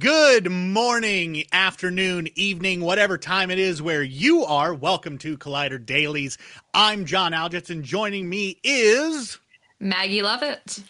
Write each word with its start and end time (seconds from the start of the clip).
Good 0.00 0.50
morning, 0.50 1.44
afternoon, 1.52 2.28
evening, 2.34 2.80
whatever 2.80 3.18
time 3.18 3.50
it 3.50 3.58
is 3.58 3.82
where 3.82 4.02
you 4.02 4.46
are. 4.46 4.72
Welcome 4.72 5.18
to 5.18 5.36
Collider 5.36 5.84
Dailies. 5.84 6.38
I'm 6.72 7.04
John 7.04 7.32
Algetz, 7.32 7.68
and 7.68 7.84
joining 7.84 8.26
me 8.26 8.56
is 8.64 9.38
Maggie 9.78 10.22
Lovett. 10.22 10.82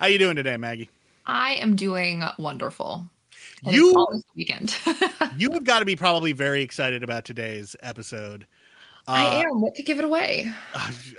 How 0.00 0.06
you 0.06 0.18
doing 0.18 0.36
today, 0.36 0.56
Maggie? 0.56 0.88
I 1.26 1.56
am 1.56 1.76
doing 1.76 2.24
wonderful. 2.38 3.04
And 3.62 3.76
You- 3.76 4.22
weekend. 4.34 4.74
You 5.36 5.50
have 5.52 5.64
got 5.64 5.80
to 5.80 5.84
be 5.84 5.94
probably 5.96 6.32
very 6.32 6.62
excited 6.62 7.02
about 7.02 7.26
today's 7.26 7.76
episode. 7.82 8.46
I 9.06 9.26
Uh, 9.26 9.42
am. 9.50 9.60
What 9.60 9.74
could 9.74 9.84
give 9.84 9.98
it 9.98 10.04
away? 10.04 10.50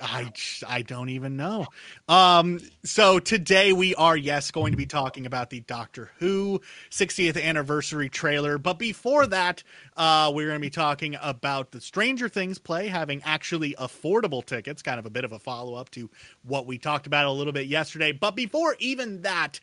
I, 0.02 0.32
I 0.68 0.82
don't 0.82 1.10
even 1.10 1.38
know. 1.38 1.68
Um, 2.10 2.60
so 2.84 3.20
today 3.20 3.74
we 3.74 3.94
are, 3.96 4.18
yes, 4.18 4.52
going 4.52 4.72
to 4.72 4.78
be 4.78 4.88
talking 4.88 5.26
about 5.26 5.50
the 5.52 5.60
Doctor 5.62 6.12
Who 6.20 6.62
60th 6.90 7.42
anniversary 7.42 8.10
trailer. 8.10 8.58
But 8.58 8.80
before 8.80 9.28
that, 9.28 9.64
uh, 9.98 10.32
we're 10.34 10.48
going 10.48 10.60
to 10.60 10.66
be 10.66 10.70
talking 10.72 11.16
about 11.22 11.72
the 11.72 11.82
Stranger 11.82 12.28
Things 12.28 12.58
play 12.58 12.88
having 12.88 13.22
actually 13.24 13.76
affordable 13.76 14.44
tickets, 14.44 14.82
kind 14.82 15.00
of 15.00 15.06
a 15.06 15.12
bit 15.12 15.24
of 15.26 15.32
a 15.32 15.40
follow 15.40 15.76
up 15.76 15.92
to 15.92 16.10
what 16.44 16.66
we 16.66 16.78
talked 16.80 17.08
about 17.08 17.26
a 17.26 17.32
little 17.32 17.54
bit 17.54 17.68
yesterday. 17.68 18.12
But 18.12 18.36
before 18.36 18.76
even 18.80 19.22
that, 19.22 19.60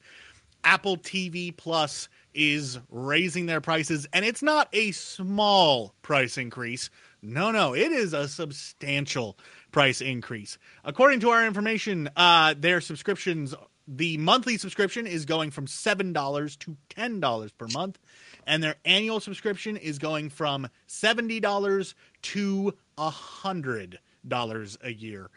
Apple 0.64 0.96
TV 0.96 1.56
Plus 1.56 2.08
is 2.34 2.78
raising 2.90 3.46
their 3.46 3.60
prices, 3.60 4.06
and 4.12 4.24
it's 4.24 4.42
not 4.42 4.68
a 4.72 4.92
small 4.92 5.92
price 6.02 6.38
increase. 6.38 6.88
No, 7.22 7.52
no, 7.52 7.74
it 7.74 7.92
is 7.92 8.12
a 8.12 8.26
substantial 8.26 9.38
price 9.70 10.00
increase. 10.00 10.58
According 10.84 11.20
to 11.20 11.30
our 11.30 11.46
information, 11.46 12.10
uh, 12.16 12.54
their 12.58 12.80
subscriptions, 12.80 13.54
the 13.86 14.16
monthly 14.18 14.58
subscription 14.58 15.06
is 15.06 15.24
going 15.24 15.52
from 15.52 15.66
$7 15.66 16.58
to 16.58 16.76
$10 16.90 17.50
per 17.56 17.66
month, 17.68 18.00
and 18.44 18.62
their 18.62 18.74
annual 18.84 19.20
subscription 19.20 19.76
is 19.76 20.00
going 20.00 20.30
from 20.30 20.68
$70 20.88 21.94
to 22.22 22.74
$100 22.98 24.76
a 24.82 24.92
year. 24.92 25.30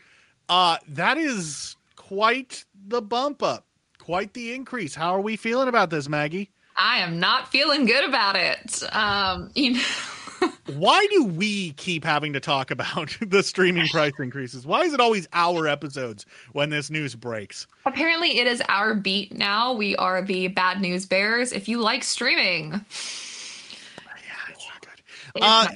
Uh, 0.49 0.77
that 0.87 1.17
is 1.19 1.75
quite 1.95 2.65
the 2.87 3.01
bump 3.01 3.43
up, 3.43 3.67
quite 3.99 4.33
the 4.33 4.53
increase. 4.53 4.95
How 4.95 5.15
are 5.15 5.21
we 5.21 5.35
feeling 5.35 5.67
about 5.67 5.91
this, 5.91 6.09
Maggie? 6.09 6.49
I 6.77 6.99
am 6.99 7.19
not 7.19 7.51
feeling 7.51 7.85
good 7.85 8.03
about 8.03 8.35
it. 8.35 8.83
Um, 8.91 9.51
you 9.55 9.73
know, 9.73 9.81
Why 10.73 11.05
do 11.11 11.25
we 11.25 11.71
keep 11.73 12.03
having 12.03 12.33
to 12.33 12.39
talk 12.39 12.71
about 12.71 13.15
the 13.21 13.43
streaming 13.43 13.87
price 13.87 14.13
increases? 14.19 14.65
Why 14.65 14.81
is 14.81 14.93
it 14.93 14.99
always 14.99 15.27
our 15.33 15.67
episodes 15.67 16.25
when 16.53 16.69
this 16.69 16.89
news 16.89 17.15
breaks? 17.15 17.67
apparently 17.85 18.39
it 18.39 18.47
is 18.47 18.61
our 18.67 18.95
beat 18.95 19.35
now. 19.37 19.73
We 19.73 19.95
are 19.97 20.21
the 20.23 20.47
bad 20.49 20.81
news 20.81 21.05
bears. 21.05 21.51
If 21.51 21.67
you 21.69 21.79
like 21.79 22.03
streaming, 22.03 22.71
Yeah, 22.71 22.79
it's 24.49 24.67
not 24.67 24.81
good. 24.81 25.01
it's 25.35 25.45
Uh, 25.45 25.63
not- 25.65 25.75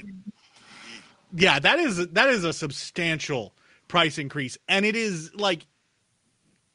yeah, 1.32 1.58
that 1.60 1.78
is 1.78 2.08
that 2.08 2.28
is 2.28 2.42
a 2.44 2.52
substantial 2.52 3.54
price 3.88 4.18
increase, 4.18 4.58
and 4.68 4.84
it 4.84 4.96
is 4.96 5.32
like 5.34 5.64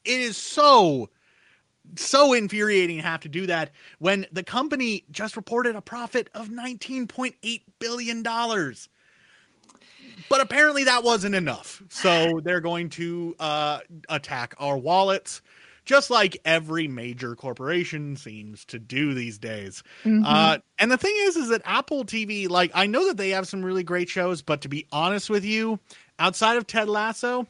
it 0.05 0.21
is 0.21 0.37
so 0.37 1.09
so 1.95 2.33
infuriating 2.33 2.97
to 2.97 3.03
have 3.03 3.21
to 3.21 3.29
do 3.29 3.47
that 3.47 3.71
when 3.99 4.25
the 4.31 4.43
company 4.43 5.03
just 5.11 5.35
reported 5.35 5.75
a 5.75 5.81
profit 5.81 6.29
of 6.33 6.49
19.8 6.49 7.61
billion 7.79 8.23
dollars. 8.23 8.89
But 10.29 10.41
apparently 10.41 10.85
that 10.85 11.03
wasn't 11.03 11.35
enough. 11.35 11.83
So 11.89 12.39
they're 12.43 12.61
going 12.61 12.89
to 12.91 13.35
uh, 13.39 13.79
attack 14.09 14.55
our 14.57 14.77
wallets, 14.77 15.41
just 15.83 16.09
like 16.09 16.37
every 16.45 16.87
major 16.87 17.35
corporation 17.35 18.15
seems 18.15 18.65
to 18.65 18.79
do 18.79 19.13
these 19.13 19.37
days. 19.37 19.83
Uh, 20.25 20.57
and 20.79 20.91
the 20.91 20.97
thing 20.97 21.13
is, 21.17 21.35
is 21.35 21.49
that 21.49 21.61
Apple 21.65 22.05
TV, 22.05 22.49
like, 22.49 22.71
I 22.73 22.87
know 22.87 23.07
that 23.07 23.17
they 23.17 23.29
have 23.31 23.47
some 23.47 23.63
really 23.63 23.83
great 23.83 24.09
shows, 24.09 24.41
but 24.41 24.61
to 24.61 24.69
be 24.69 24.87
honest 24.91 25.29
with 25.29 25.45
you, 25.45 25.79
outside 26.17 26.57
of 26.57 26.65
Ted 26.65 26.89
Lasso, 26.89 27.45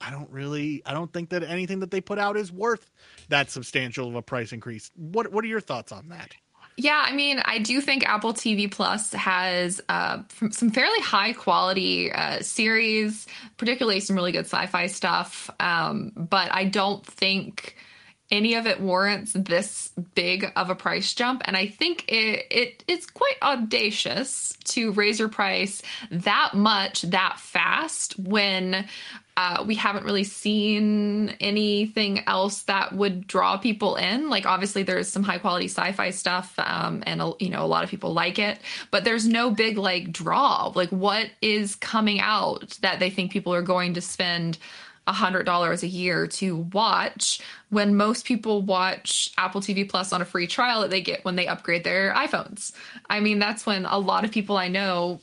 I 0.00 0.10
don't 0.10 0.30
really, 0.30 0.82
I 0.86 0.92
don't 0.92 1.12
think 1.12 1.30
that 1.30 1.42
anything 1.42 1.80
that 1.80 1.90
they 1.90 2.00
put 2.00 2.18
out 2.18 2.36
is 2.36 2.52
worth 2.52 2.90
that 3.28 3.50
substantial 3.50 4.08
of 4.08 4.14
a 4.14 4.22
price 4.22 4.52
increase. 4.52 4.90
What 4.94 5.32
What 5.32 5.44
are 5.44 5.48
your 5.48 5.60
thoughts 5.60 5.92
on 5.92 6.08
that? 6.08 6.34
Yeah, 6.76 7.04
I 7.04 7.12
mean, 7.12 7.42
I 7.44 7.58
do 7.58 7.80
think 7.80 8.08
Apple 8.08 8.32
TV 8.32 8.70
Plus 8.70 9.12
has 9.12 9.80
uh, 9.88 10.22
some 10.52 10.70
fairly 10.70 11.00
high 11.00 11.32
quality 11.32 12.12
uh, 12.12 12.40
series, 12.40 13.26
particularly 13.56 13.98
some 13.98 14.14
really 14.14 14.30
good 14.30 14.46
sci 14.46 14.66
fi 14.66 14.86
stuff. 14.86 15.50
Um, 15.58 16.12
but 16.14 16.52
I 16.52 16.66
don't 16.66 17.04
think 17.04 17.74
any 18.30 18.54
of 18.54 18.66
it 18.66 18.80
warrants 18.80 19.32
this 19.32 19.90
big 20.14 20.52
of 20.54 20.70
a 20.70 20.74
price 20.74 21.14
jump. 21.14 21.42
And 21.46 21.56
I 21.56 21.66
think 21.66 22.04
it, 22.08 22.46
it 22.50 22.84
it's 22.86 23.06
quite 23.06 23.36
audacious 23.42 24.56
to 24.66 24.92
raise 24.92 25.18
your 25.18 25.28
price 25.28 25.82
that 26.10 26.52
much 26.54 27.02
that 27.02 27.40
fast 27.40 28.18
when 28.18 28.86
uh, 29.38 29.62
we 29.64 29.76
haven't 29.76 30.04
really 30.04 30.24
seen 30.24 31.28
anything 31.38 32.24
else 32.26 32.62
that 32.62 32.92
would 32.92 33.24
draw 33.28 33.56
people 33.56 33.94
in. 33.94 34.28
Like 34.28 34.46
obviously 34.46 34.82
there's 34.82 35.06
some 35.08 35.22
high 35.22 35.38
quality 35.38 35.66
sci-fi 35.66 36.10
stuff, 36.10 36.52
um, 36.58 37.04
and 37.06 37.22
you 37.38 37.48
know 37.48 37.64
a 37.64 37.68
lot 37.68 37.84
of 37.84 37.88
people 37.88 38.12
like 38.12 38.40
it, 38.40 38.58
but 38.90 39.04
there's 39.04 39.28
no 39.28 39.52
big 39.52 39.78
like 39.78 40.10
draw. 40.10 40.72
Like 40.74 40.88
what 40.88 41.30
is 41.40 41.76
coming 41.76 42.18
out 42.18 42.78
that 42.82 42.98
they 42.98 43.10
think 43.10 43.30
people 43.30 43.54
are 43.54 43.62
going 43.62 43.94
to 43.94 44.00
spend 44.00 44.58
$100 45.08 45.82
a 45.82 45.86
year 45.86 46.26
to 46.26 46.56
watch 46.72 47.40
when 47.70 47.96
most 47.96 48.24
people 48.24 48.62
watch 48.62 49.30
Apple 49.36 49.60
TV 49.60 49.88
Plus 49.88 50.12
on 50.12 50.22
a 50.22 50.24
free 50.24 50.46
trial 50.46 50.80
that 50.80 50.90
they 50.90 51.02
get 51.02 51.24
when 51.24 51.36
they 51.36 51.46
upgrade 51.46 51.84
their 51.84 52.14
iPhones. 52.14 52.72
I 53.10 53.20
mean, 53.20 53.38
that's 53.38 53.66
when 53.66 53.84
a 53.84 53.98
lot 53.98 54.24
of 54.24 54.30
people 54.30 54.56
I 54.56 54.68
know 54.68 55.20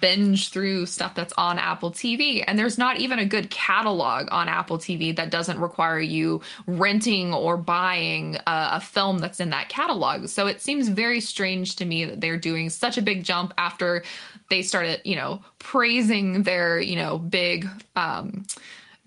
binge 0.00 0.50
through 0.50 0.86
stuff 0.86 1.14
that's 1.14 1.32
on 1.36 1.58
Apple 1.58 1.90
TV. 1.90 2.44
And 2.46 2.58
there's 2.58 2.78
not 2.78 2.98
even 2.98 3.18
a 3.18 3.26
good 3.26 3.50
catalog 3.50 4.28
on 4.30 4.48
Apple 4.48 4.78
TV 4.78 5.14
that 5.16 5.30
doesn't 5.30 5.58
require 5.58 5.98
you 5.98 6.40
renting 6.66 7.34
or 7.34 7.56
buying 7.56 8.36
a, 8.46 8.68
a 8.74 8.80
film 8.80 9.18
that's 9.18 9.40
in 9.40 9.50
that 9.50 9.68
catalog. 9.68 10.28
So 10.28 10.46
it 10.46 10.60
seems 10.60 10.88
very 10.88 11.20
strange 11.20 11.76
to 11.76 11.84
me 11.84 12.04
that 12.04 12.20
they're 12.20 12.38
doing 12.38 12.70
such 12.70 12.96
a 12.96 13.02
big 13.02 13.24
jump 13.24 13.52
after 13.58 14.04
they 14.50 14.62
started, 14.62 15.00
you 15.04 15.16
know, 15.16 15.42
praising 15.58 16.44
their, 16.44 16.80
you 16.80 16.96
know, 16.96 17.18
big 17.18 17.68
um 17.96 18.46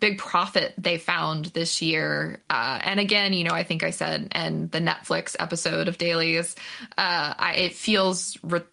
big 0.01 0.17
profit 0.17 0.73
they 0.77 0.97
found 0.97 1.45
this 1.45 1.81
year. 1.81 2.41
Uh, 2.49 2.79
and 2.81 2.99
again, 2.99 3.31
you 3.31 3.45
know, 3.45 3.53
I 3.53 3.63
think 3.63 3.83
I 3.83 3.91
said 3.91 4.29
in 4.35 4.67
the 4.67 4.79
Netflix 4.79 5.37
episode 5.39 5.87
of 5.87 5.97
Dailies, 5.97 6.55
uh, 6.97 7.33
I, 7.37 7.53
it 7.55 7.73
feels 7.73 8.37
re- 8.43 8.63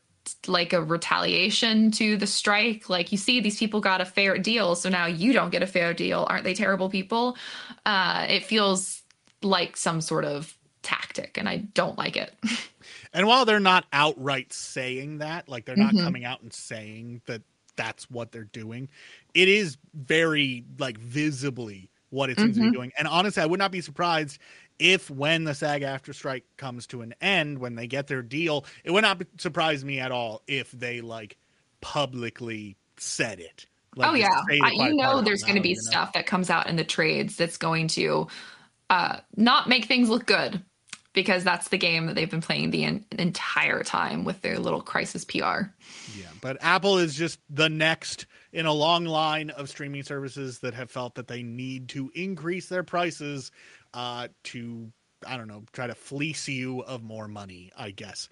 like 0.49 0.73
a 0.73 0.83
retaliation 0.83 1.93
to 1.93 2.17
the 2.17 2.27
strike. 2.27 2.89
Like 2.89 3.13
you 3.13 3.19
see, 3.19 3.41
these 3.41 3.59
people 3.59 3.81
got 3.81 4.01
a 4.01 4.05
fair 4.05 4.39
deal, 4.39 4.75
so 4.75 4.89
now 4.89 5.07
you 5.07 5.33
don't 5.33 5.51
get 5.51 5.63
a 5.63 5.67
fair 5.67 5.95
deal. 5.95 6.27
Aren't 6.29 6.45
they 6.45 6.55
terrible 6.55 6.89
people? 6.89 7.37
Uh, 7.87 8.27
it 8.29 8.45
feels 8.45 9.03
like 9.43 9.77
some 9.77 10.01
sort 10.01 10.25
of 10.25 10.53
tactic, 10.83 11.37
and 11.39 11.49
I 11.49 11.59
don't 11.59 11.97
like 11.97 12.17
it. 12.17 12.35
And 13.13 13.27
while 13.27 13.45
they're 13.45 13.59
not 13.59 13.87
outright 13.93 14.53
saying 14.53 15.19
that, 15.19 15.49
like 15.49 15.65
they're 15.65 15.77
not 15.77 15.95
mm-hmm. 15.95 16.05
coming 16.05 16.25
out 16.25 16.43
and 16.43 16.53
saying 16.53 17.23
that 17.27 17.43
that's 17.79 18.11
what 18.11 18.33
they're 18.33 18.45
doing, 18.45 18.91
it 19.33 19.49
is 19.49 19.79
very 19.95 20.65
like 20.79 20.99
visibly 20.99 21.91
what 22.11 22.29
it 22.29 22.39
seems 22.39 22.57
mm-hmm. 22.57 22.65
to 22.65 22.71
be 22.71 22.77
doing. 22.77 22.93
And 22.99 23.09
honestly, 23.09 23.43
I 23.43 23.47
would 23.47 23.59
not 23.59 23.71
be 23.71 23.81
surprised 23.81 24.39
if 24.79 25.11
when 25.11 25.45
the 25.45 25.55
SAG 25.55 25.83
AFTRA 25.83 26.15
strike 26.15 26.45
comes 26.57 26.87
to 26.89 27.03
an 27.03 27.15
end, 27.21 27.59
when 27.59 27.75
they 27.75 27.87
get 27.87 28.07
their 28.07 28.23
deal, 28.23 28.65
it 28.85 28.91
would 28.91 29.03
not 29.03 29.23
surprise 29.39 29.85
me 29.85 30.01
at 30.01 30.13
all 30.13 30.43
if 30.47 30.71
they 30.73 31.01
like 31.01 31.37
publicly 31.81 32.77
said 32.97 33.41
it. 33.41 33.67
Like, 33.97 34.11
oh 34.11 34.15
yeah, 34.15 34.43
you 34.51 34.95
know 34.95 35.23
there's 35.23 35.43
going 35.43 35.57
to 35.57 35.61
be 35.61 35.71
you 35.71 35.75
know? 35.77 35.91
stuff 35.91 36.13
that 36.13 36.27
comes 36.27 36.51
out 36.51 36.69
in 36.69 36.77
the 36.77 36.85
trades 36.85 37.37
that's 37.37 37.57
going 37.57 37.89
to 37.89 38.29
uh, 38.91 39.19
not 39.37 39.69
make 39.69 39.87
things 39.87 40.09
look 40.09 40.27
good 40.27 40.63
because 41.19 41.43
that's 41.43 41.71
the 41.71 41.79
game 41.79 42.07
that 42.07 42.15
they've 42.15 42.31
been 42.31 42.41
playing 42.41 42.71
the 42.71 42.85
en- 42.85 43.05
entire 43.11 43.83
time 43.83 44.23
with 44.23 44.41
their 44.41 44.57
little 44.57 44.81
crisis 44.81 45.25
PR. 45.25 45.67
Yeah, 46.17 46.29
but 46.41 46.59
Apple 46.61 46.99
is 46.99 47.17
just 47.17 47.41
the 47.51 47.69
next 47.69 48.27
in 48.53 48.67
a 48.67 48.73
long 48.73 49.05
line 49.05 49.51
of 49.51 49.69
streaming 49.69 50.05
services 50.05 50.61
that 50.61 50.75
have 50.75 50.93
felt 50.93 51.17
that 51.17 51.27
they 51.27 51.43
need 51.43 51.89
to 51.89 52.13
increase 52.15 52.69
their 52.69 52.85
prices 52.85 53.51
uh, 53.95 54.29
to, 54.45 54.93
I 55.27 55.37
don't 55.37 55.49
know, 55.49 55.65
try 55.73 55.89
to 55.89 55.97
fleece 55.97 56.47
you 56.47 56.83
of 56.83 57.03
more 57.03 57.27
money, 57.27 57.73
I 57.77 57.91
guess. 57.91 58.29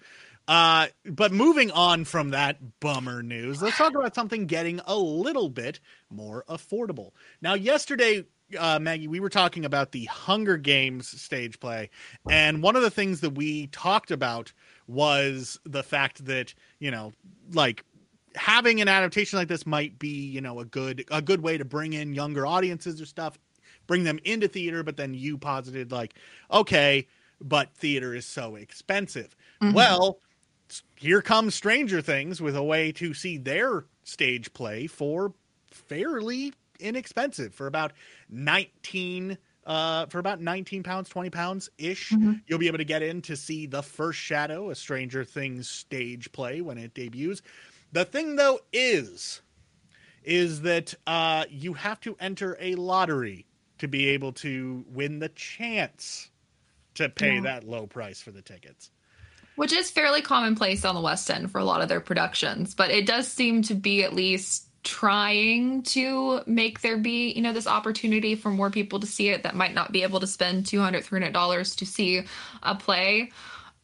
Uh, 0.47 0.87
but 1.03 1.33
moving 1.33 1.71
on 1.71 2.05
from 2.05 2.29
that 2.29 2.79
bummer 2.79 3.21
news, 3.21 3.61
let's 3.61 3.75
talk 3.75 3.95
about 3.95 4.15
something 4.15 4.45
getting 4.45 4.79
a 4.85 4.95
little 4.95 5.49
bit 5.49 5.81
more 6.09 6.45
affordable. 6.47 7.11
Now, 7.41 7.53
yesterday 7.55 8.23
uh, 8.57 8.79
Maggie, 8.79 9.07
we 9.07 9.19
were 9.19 9.29
talking 9.29 9.65
about 9.65 9.91
the 9.91 10.05
Hunger 10.05 10.57
Games 10.57 11.07
stage 11.21 11.59
play, 11.59 11.89
and 12.29 12.61
one 12.61 12.75
of 12.75 12.81
the 12.81 12.89
things 12.89 13.21
that 13.21 13.31
we 13.31 13.67
talked 13.67 14.11
about 14.11 14.53
was 14.87 15.59
the 15.65 15.83
fact 15.83 16.25
that 16.25 16.53
you 16.79 16.91
know, 16.91 17.11
like 17.51 17.83
having 18.35 18.81
an 18.81 18.87
adaptation 18.87 19.37
like 19.37 19.47
this 19.47 19.65
might 19.65 19.97
be 19.99 20.27
you 20.27 20.41
know 20.41 20.59
a 20.59 20.65
good 20.65 21.03
a 21.11 21.21
good 21.21 21.41
way 21.41 21.57
to 21.57 21.65
bring 21.65 21.93
in 21.93 22.13
younger 22.13 22.45
audiences 22.45 23.01
or 23.01 23.05
stuff, 23.05 23.37
bring 23.85 24.03
them 24.03 24.19
into 24.23 24.47
theater. 24.47 24.83
But 24.83 24.97
then 24.97 25.13
you 25.13 25.37
posited 25.37 25.91
like, 25.91 26.15
okay, 26.51 27.07
but 27.41 27.73
theater 27.75 28.15
is 28.15 28.25
so 28.25 28.55
expensive. 28.55 29.35
Mm-hmm. 29.61 29.73
Well, 29.73 30.19
here 30.95 31.21
comes 31.21 31.55
Stranger 31.55 32.01
Things 32.01 32.41
with 32.41 32.55
a 32.55 32.63
way 32.63 32.91
to 32.93 33.13
see 33.13 33.37
their 33.37 33.85
stage 34.03 34.53
play 34.53 34.87
for 34.87 35.33
fairly 35.71 36.53
inexpensive 36.79 37.53
for 37.53 37.67
about 37.67 37.93
19 38.29 39.37
uh, 39.65 40.05
for 40.05 40.19
about 40.19 40.39
19 40.39 40.81
pounds 40.81 41.09
20 41.09 41.29
pounds 41.29 41.69
ish 41.77 42.11
mm-hmm. 42.11 42.33
you'll 42.47 42.59
be 42.59 42.67
able 42.67 42.77
to 42.77 42.85
get 42.85 43.03
in 43.03 43.21
to 43.21 43.35
see 43.35 43.67
the 43.67 43.83
first 43.83 44.17
shadow 44.17 44.69
a 44.69 44.75
stranger 44.75 45.23
things 45.23 45.69
stage 45.69 46.31
play 46.31 46.61
when 46.61 46.77
it 46.77 46.93
debuts 46.93 47.41
the 47.91 48.05
thing 48.05 48.37
though 48.37 48.59
is 48.71 49.41
is 50.23 50.61
that 50.61 50.93
uh, 51.05 51.45
you 51.49 51.73
have 51.73 51.99
to 52.01 52.15
enter 52.19 52.57
a 52.59 52.75
lottery 52.75 53.45
to 53.77 53.87
be 53.87 54.09
able 54.09 54.33
to 54.33 54.83
win 54.89 55.19
the 55.19 55.29
chance 55.29 56.29
to 56.95 57.07
pay 57.07 57.35
yeah. 57.35 57.41
that 57.41 57.63
low 57.63 57.87
price 57.87 58.21
for 58.21 58.31
the 58.31 58.41
tickets 58.41 58.89
which 59.55 59.73
is 59.73 59.89
fairly 59.89 60.21
commonplace 60.21 60.85
on 60.85 60.95
the 60.95 61.01
west 61.01 61.29
end 61.29 61.51
for 61.51 61.59
a 61.59 61.65
lot 61.65 61.81
of 61.81 61.89
their 61.89 61.99
productions 61.99 62.73
but 62.73 62.89
it 62.89 63.05
does 63.05 63.27
seem 63.27 63.61
to 63.61 63.73
be 63.73 64.03
at 64.03 64.13
least 64.13 64.66
trying 64.83 65.83
to 65.83 66.41
make 66.45 66.81
there 66.81 66.97
be 66.97 67.31
you 67.31 67.41
know 67.41 67.53
this 67.53 67.67
opportunity 67.67 68.35
for 68.35 68.49
more 68.49 68.69
people 68.69 68.99
to 68.99 69.07
see 69.07 69.29
it 69.29 69.43
that 69.43 69.55
might 69.55 69.73
not 69.73 69.91
be 69.91 70.03
able 70.03 70.19
to 70.19 70.27
spend 70.27 70.65
200 70.65 71.03
300 71.03 71.33
dollars 71.33 71.75
to 71.75 71.85
see 71.85 72.21
a 72.63 72.75
play. 72.75 73.31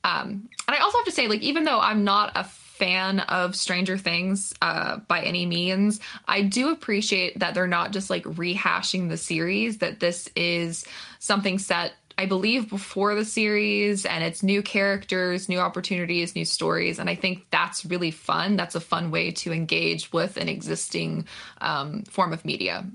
Um, 0.06 0.50
and 0.68 0.76
i 0.76 0.80
also 0.80 0.98
have 0.98 1.06
to 1.06 1.12
say 1.12 1.28
like 1.28 1.42
even 1.42 1.64
though 1.64 1.80
i'm 1.80 2.04
not 2.04 2.34
a 2.36 2.44
fan 2.44 3.22
of 3.22 3.56
stranger 3.56 3.98
things 3.98 4.54
uh, 4.62 4.98
by 5.08 5.22
any 5.22 5.46
means 5.46 6.02
i 6.28 6.42
do 6.42 6.72
appreciate 6.72 7.40
that 7.40 7.54
they're 7.54 7.68
not 7.68 7.92
just 7.92 8.10
like 8.10 8.24
rehashing 8.24 9.08
the 9.08 9.16
series 9.16 9.78
that 9.78 10.02
this 10.02 10.30
is 10.36 10.86
something 11.20 11.58
set 11.58 11.94
I 12.18 12.26
believe, 12.26 12.70
before 12.70 13.16
the 13.16 13.26
series, 13.26 14.06
and 14.06 14.24
it's 14.24 14.44
new 14.44 14.62
characters, 14.62 15.50
new 15.50 15.60
opportunities, 15.60 16.36
new 16.36 16.46
stories. 16.46 17.00
And 17.00 17.10
I 17.10 17.16
think 17.16 17.48
that's 17.50 17.86
really 17.86 18.12
fun. 18.12 18.56
That's 18.56 18.76
a 18.76 18.80
fun 18.80 19.12
way 19.12 19.32
to 19.32 19.52
engage 19.52 20.12
with 20.14 20.38
an 20.38 20.48
existing 20.48 21.28
um, 21.62 22.04
form 22.04 22.34
of 22.34 22.46
media. 22.46 22.86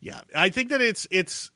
Yeah, 0.00 0.20
I 0.34 0.50
think 0.50 0.70
that 0.70 0.80
it's 0.80 1.06
it's 1.10 1.50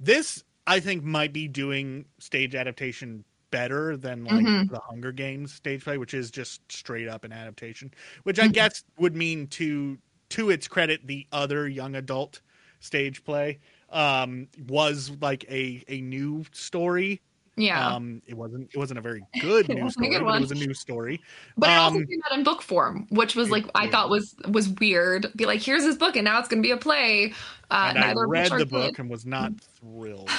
this. 0.00 0.44
I 0.66 0.80
think 0.80 1.02
might 1.02 1.32
be 1.32 1.48
doing 1.48 2.04
stage 2.18 2.54
adaptation 2.54 3.24
better 3.50 3.96
than 3.96 4.24
like 4.24 4.44
mm-hmm. 4.44 4.72
the 4.72 4.80
Hunger 4.80 5.12
Games 5.12 5.52
stage 5.52 5.84
play, 5.84 5.98
which 5.98 6.14
is 6.14 6.30
just 6.30 6.60
straight 6.70 7.08
up 7.08 7.24
an 7.24 7.32
adaptation. 7.32 7.92
Which 8.24 8.38
I 8.38 8.44
mm-hmm. 8.44 8.52
guess 8.52 8.84
would 8.98 9.16
mean 9.16 9.46
to 9.48 9.98
to 10.30 10.50
its 10.50 10.66
credit, 10.68 11.06
the 11.06 11.26
other 11.30 11.68
young 11.68 11.94
adult 11.94 12.40
stage 12.80 13.22
play 13.22 13.60
um, 13.92 14.48
was 14.66 15.12
like 15.20 15.44
a 15.50 15.84
a 15.88 16.00
new 16.00 16.44
story. 16.52 17.20
Yeah. 17.56 17.94
Um, 17.94 18.22
it 18.26 18.34
wasn't 18.34 18.70
it 18.72 18.78
wasn't 18.78 18.98
a 18.98 19.02
very 19.02 19.22
good 19.40 19.68
news 19.68 19.92
story, 19.92 20.18
but 20.18 20.36
it 20.36 20.40
was 20.40 20.50
a 20.50 20.54
new 20.54 20.72
story. 20.72 21.20
But 21.56 21.70
um, 21.70 21.76
it 21.76 21.80
also 21.80 22.06
came 22.06 22.20
out 22.30 22.38
in 22.38 22.44
book 22.44 22.62
form, 22.62 23.06
which 23.10 23.36
was 23.36 23.50
like 23.50 23.66
I 23.74 23.88
thought 23.88 24.08
was 24.08 24.34
was 24.48 24.70
weird. 24.70 25.30
Be 25.36 25.44
like, 25.44 25.60
here's 25.60 25.84
this 25.84 25.96
book, 25.96 26.16
and 26.16 26.24
now 26.24 26.38
it's 26.38 26.48
going 26.48 26.62
to 26.62 26.66
be 26.66 26.72
a 26.72 26.78
play. 26.78 27.34
Uh, 27.70 27.92
I 27.96 28.14
read 28.14 28.52
the 28.52 28.66
book 28.66 28.98
and 28.98 29.10
was 29.10 29.26
not 29.26 29.52
thrilled. 29.80 30.30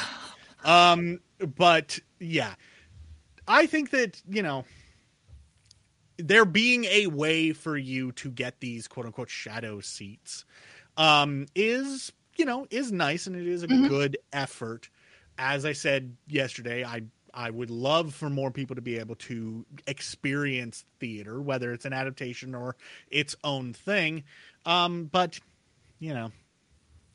um, 0.65 1.19
but 1.55 2.00
yeah, 2.19 2.55
I 3.48 3.67
think 3.67 3.91
that 3.91 4.19
you 4.27 4.41
know 4.41 4.65
there 6.17 6.45
being 6.45 6.86
a 6.86 7.07
way 7.07 7.53
for 7.53 7.77
you 7.77 8.12
to 8.13 8.31
get 8.31 8.60
these 8.60 8.88
quote 8.88 9.05
unquote 9.05 9.29
shadow 9.29 9.81
seats 9.81 10.45
um, 10.98 11.45
is 11.55 12.12
you 12.38 12.46
know, 12.46 12.68
is 12.70 12.92
nice 12.92 13.28
and 13.28 13.36
it 13.36 13.48
is 13.48 13.63
a 13.63 13.68
mm-hmm. 13.68 13.88
good 13.88 14.18
effort. 14.32 14.90
As 15.38 15.66
I 15.66 15.74
said 15.74 16.16
yesterday, 16.28 16.84
I 16.84 17.04
I 17.34 17.50
would 17.50 17.72
love 17.72 18.13
for 18.13 18.30
more 18.30 18.52
people 18.52 18.75
to 18.75 18.82
be 18.82 19.00
able 19.00 19.16
to 19.16 19.66
experience 19.88 20.86
theater, 21.00 21.42
whether 21.42 21.74
it's 21.74 21.86
an 21.86 21.94
adaptation 21.94 22.54
or 22.54 22.75
its 23.10 23.36
own 23.44 23.74
thing. 23.74 24.24
Um, 24.66 25.06
but 25.06 25.40
you 26.00 26.13
know, 26.13 26.32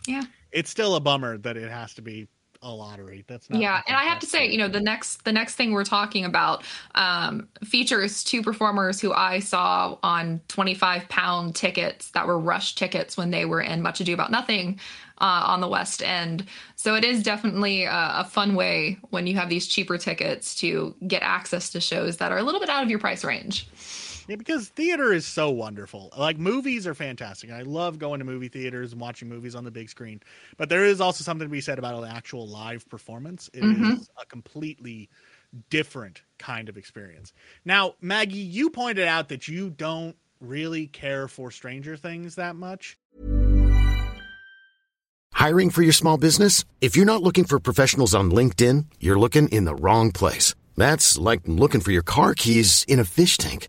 yeah, 0.06 0.24
it's 0.50 0.70
still 0.70 0.96
a 0.96 1.00
bummer 1.00 1.38
that 1.38 1.56
it 1.56 1.70
has 1.70 1.94
to 1.94 2.02
be 2.02 2.26
a 2.62 2.70
lottery. 2.70 3.24
That's 3.26 3.48
not 3.48 3.60
yeah. 3.60 3.82
And 3.86 3.96
I 3.96 4.04
have 4.04 4.18
to 4.20 4.26
say, 4.26 4.48
you 4.48 4.58
know, 4.58 4.68
the 4.68 4.80
next 4.80 5.24
the 5.24 5.32
next 5.32 5.54
thing 5.54 5.72
we're 5.72 5.84
talking 5.84 6.24
about 6.24 6.64
um, 6.94 7.48
features 7.64 8.24
two 8.24 8.42
performers 8.42 9.00
who 9.00 9.12
I 9.12 9.38
saw 9.38 9.96
on 10.02 10.40
twenty 10.48 10.74
five 10.74 11.08
pound 11.08 11.54
tickets 11.54 12.10
that 12.10 12.26
were 12.26 12.38
rush 12.38 12.74
tickets 12.74 13.16
when 13.16 13.30
they 13.30 13.44
were 13.44 13.60
in 13.60 13.82
Much 13.82 14.00
Ado 14.00 14.14
About 14.14 14.30
Nothing 14.30 14.80
uh, 15.20 15.44
on 15.46 15.60
the 15.60 15.68
West 15.68 16.02
End. 16.02 16.46
So 16.76 16.94
it 16.94 17.04
is 17.04 17.22
definitely 17.22 17.84
a, 17.84 18.12
a, 18.18 18.24
fun 18.24 18.54
way 18.54 18.98
when 19.10 19.26
you 19.26 19.34
have 19.36 19.48
these 19.48 19.66
cheaper 19.66 19.98
tickets 19.98 20.54
to 20.56 20.94
get 21.06 21.22
access 21.22 21.70
to 21.70 21.80
shows 21.80 22.18
that 22.18 22.32
are 22.32 22.38
a 22.38 22.42
little 22.42 22.60
bit 22.60 22.68
out 22.68 22.82
of 22.82 22.90
your 22.90 23.00
price 23.00 23.24
range. 23.24 23.68
Yeah, 24.28 24.36
because 24.36 24.68
theater 24.68 25.10
is 25.10 25.26
so 25.26 25.50
wonderful. 25.50 26.12
Like 26.16 26.38
movies 26.38 26.86
are 26.86 26.94
fantastic. 26.94 27.50
I 27.50 27.62
love 27.62 27.98
going 27.98 28.18
to 28.18 28.26
movie 28.26 28.48
theaters 28.48 28.92
and 28.92 29.00
watching 29.00 29.26
movies 29.26 29.54
on 29.54 29.64
the 29.64 29.70
big 29.70 29.88
screen. 29.88 30.20
But 30.58 30.68
there 30.68 30.84
is 30.84 31.00
also 31.00 31.24
something 31.24 31.48
to 31.48 31.50
be 31.50 31.62
said 31.62 31.78
about 31.78 31.94
an 31.94 32.10
actual 32.10 32.46
live 32.46 32.86
performance. 32.90 33.48
It 33.54 33.62
mm-hmm. 33.62 33.92
is 33.92 34.10
a 34.20 34.26
completely 34.26 35.08
different 35.70 36.20
kind 36.38 36.68
of 36.68 36.76
experience. 36.76 37.32
Now, 37.64 37.94
Maggie, 38.02 38.36
you 38.36 38.68
pointed 38.68 39.06
out 39.06 39.28
that 39.28 39.48
you 39.48 39.70
don't 39.70 40.14
really 40.40 40.86
care 40.86 41.26
for 41.26 41.50
Stranger 41.50 41.96
Things 41.96 42.34
that 42.34 42.54
much. 42.54 42.98
Hiring 45.32 45.70
for 45.70 45.82
your 45.82 45.92
small 45.92 46.18
business? 46.18 46.64
If 46.82 46.96
you're 46.96 47.06
not 47.06 47.22
looking 47.22 47.44
for 47.44 47.58
professionals 47.58 48.14
on 48.14 48.30
LinkedIn, 48.30 48.86
you're 49.00 49.18
looking 49.18 49.48
in 49.48 49.64
the 49.64 49.74
wrong 49.74 50.12
place. 50.12 50.54
That's 50.76 51.16
like 51.16 51.40
looking 51.46 51.80
for 51.80 51.92
your 51.92 52.02
car 52.02 52.34
keys 52.34 52.84
in 52.88 53.00
a 53.00 53.04
fish 53.04 53.38
tank. 53.38 53.68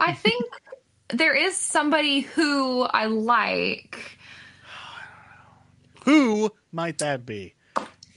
I 0.00 0.14
think 0.14 0.44
there 1.10 1.34
is 1.34 1.56
somebody 1.56 2.20
who 2.20 2.82
I 2.82 3.06
like. 3.06 4.18
Who 6.04 6.50
might 6.72 6.98
that 6.98 7.26
be? 7.26 7.54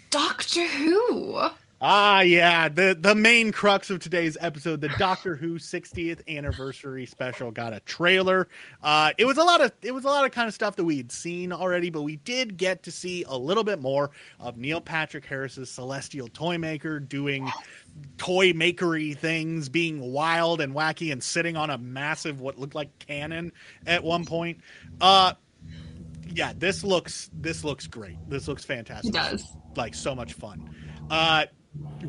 Doctor 0.09 0.65
Who. 0.65 1.49
Ah, 1.85 2.21
yeah, 2.21 2.69
the 2.69 2.97
the 2.97 3.13
main 3.13 3.51
crux 3.51 3.89
of 3.89 3.99
today's 3.99 4.37
episode, 4.39 4.79
the 4.79 4.87
Doctor 4.97 5.35
Who 5.35 5.55
60th 5.55 6.25
anniversary 6.29 7.05
special, 7.05 7.51
got 7.51 7.73
a 7.73 7.81
trailer. 7.81 8.47
Uh, 8.81 9.11
it 9.17 9.25
was 9.25 9.37
a 9.37 9.43
lot 9.43 9.59
of 9.59 9.73
it 9.81 9.93
was 9.93 10.05
a 10.05 10.07
lot 10.07 10.23
of 10.23 10.31
kind 10.31 10.47
of 10.47 10.53
stuff 10.53 10.77
that 10.77 10.85
we 10.85 10.95
had 10.95 11.11
seen 11.11 11.51
already, 11.51 11.89
but 11.89 12.03
we 12.03 12.15
did 12.15 12.55
get 12.55 12.83
to 12.83 12.91
see 12.91 13.25
a 13.27 13.37
little 13.37 13.65
bit 13.65 13.81
more 13.81 14.11
of 14.39 14.55
Neil 14.55 14.79
Patrick 14.79 15.25
Harris's 15.25 15.69
Celestial 15.69 16.29
Toymaker 16.29 17.01
doing 17.01 17.51
toy 18.17 18.53
makery 18.53 19.17
things, 19.17 19.67
being 19.67 19.99
wild 19.99 20.61
and 20.61 20.73
wacky, 20.73 21.11
and 21.11 21.21
sitting 21.21 21.57
on 21.57 21.69
a 21.69 21.77
massive 21.77 22.39
what 22.39 22.57
looked 22.57 22.75
like 22.75 22.97
cannon 22.99 23.51
at 23.85 24.05
one 24.05 24.23
point. 24.23 24.61
Uh, 25.01 25.33
yeah, 26.29 26.53
this 26.55 26.85
looks 26.85 27.29
this 27.33 27.65
looks 27.65 27.87
great. 27.87 28.15
This 28.29 28.47
looks 28.47 28.63
fantastic. 28.63 29.13
It 29.13 29.17
does. 29.17 29.45
Like 29.75 29.95
so 29.95 30.15
much 30.15 30.31
fun. 30.31 30.73
Uh, 31.09 31.47